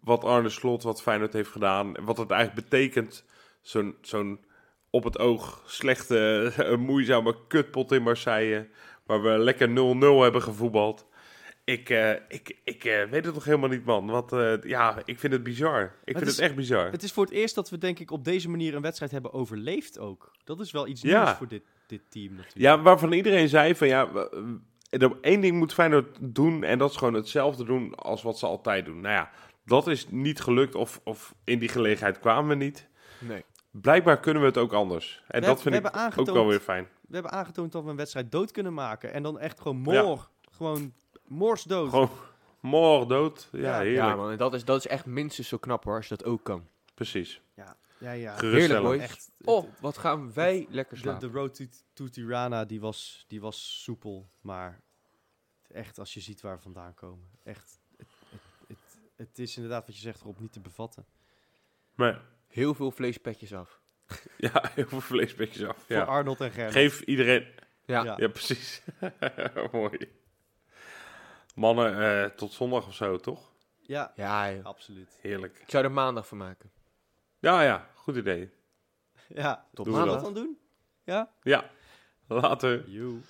[0.00, 1.96] wat Arne Slot, wat Feyenoord heeft gedaan.
[1.96, 3.24] En wat het eigenlijk betekent
[3.60, 4.44] zo'n zo'n
[4.90, 6.52] op het oog slechte,
[6.86, 8.68] moeizame kutpot in Marseille.
[9.06, 9.72] Waar we lekker 0-0
[10.22, 11.06] hebben gevoetbald.
[11.64, 14.06] Ik, eh, ik, ik eh, weet het nog helemaal niet, man.
[14.06, 15.94] Want eh, ja, ik vind het bizar.
[16.04, 16.90] Ik vind is- het echt bizar.
[16.90, 19.32] Het is voor het eerst dat we denk ik op deze manier een wedstrijd hebben
[19.32, 20.30] overleefd ook.
[20.44, 21.22] Dat is wel iets Ja.
[21.24, 22.58] nieuws voor dit, dit team natuurlijk.
[22.58, 24.08] Ja, waarvan iedereen zei van ja,
[25.20, 28.84] één ding moet Feyenoord doen en dat is gewoon hetzelfde doen als wat ze altijd
[28.84, 29.00] doen.
[29.00, 29.30] Nou ja,
[29.64, 32.88] dat is niet gelukt of, of in die gelegenheid kwamen we niet.
[33.18, 33.44] Nee.
[33.70, 35.16] Blijkbaar kunnen we het ook anders.
[35.28, 36.88] En We dat hebben- vind ik ook wel weer fijn.
[37.08, 39.12] We hebben aangetoond dat we een wedstrijd dood kunnen maken.
[39.12, 40.02] En dan echt gewoon Ja.
[40.02, 40.28] moor.
[40.50, 40.94] Gewoon.
[41.90, 42.10] Gewoon
[42.58, 43.48] morgen dood.
[43.52, 43.72] Ja, Ja.
[43.78, 43.96] heerlijk.
[43.96, 44.30] Ja, man.
[44.30, 46.68] en Dat is, dat is echt minstens zo knap hoor, als je dat ook kan.
[46.94, 47.40] Precies.
[47.54, 48.12] Ja, ja.
[48.12, 48.36] ja.
[48.36, 48.84] Geruststellend.
[48.84, 49.00] boys.
[49.02, 51.20] Echt, Oh, wat gaan wij lekker de, slapen.
[51.32, 54.28] de road to, to Tirana, die was, die was soepel.
[54.40, 54.80] Maar
[55.72, 57.28] echt, als je ziet waar we vandaan komen.
[57.42, 58.78] Echt, het, het, het,
[59.16, 61.04] het is inderdaad wat je zegt erop niet te bevatten.
[61.94, 63.80] Maar Heel veel vleespetjes af.
[64.36, 65.76] ja, heel veel vleespetjes af.
[65.76, 66.02] Voor Ja.
[66.02, 66.72] Arnold en Gernot.
[66.72, 67.46] Geef iedereen...
[67.84, 68.04] Ja.
[68.04, 68.14] Ja.
[68.18, 68.82] Ja, precies.
[69.72, 69.98] Mooi.
[71.54, 73.52] Mannen, eh, tot zondag of zo, toch?
[73.78, 74.64] Ja, Ja, joh.
[74.64, 75.18] absoluut.
[75.20, 75.58] Heerlijk.
[75.58, 76.70] ik zou er maandag van maken.
[77.38, 78.50] Ja, ja, goed idee.
[79.28, 80.22] Ja, Tot Doen we we maandag.
[80.24, 80.58] dat dan doen?
[81.04, 81.32] Ja?
[81.42, 81.70] Ja,
[82.26, 82.88] later.
[82.90, 83.20] Joe.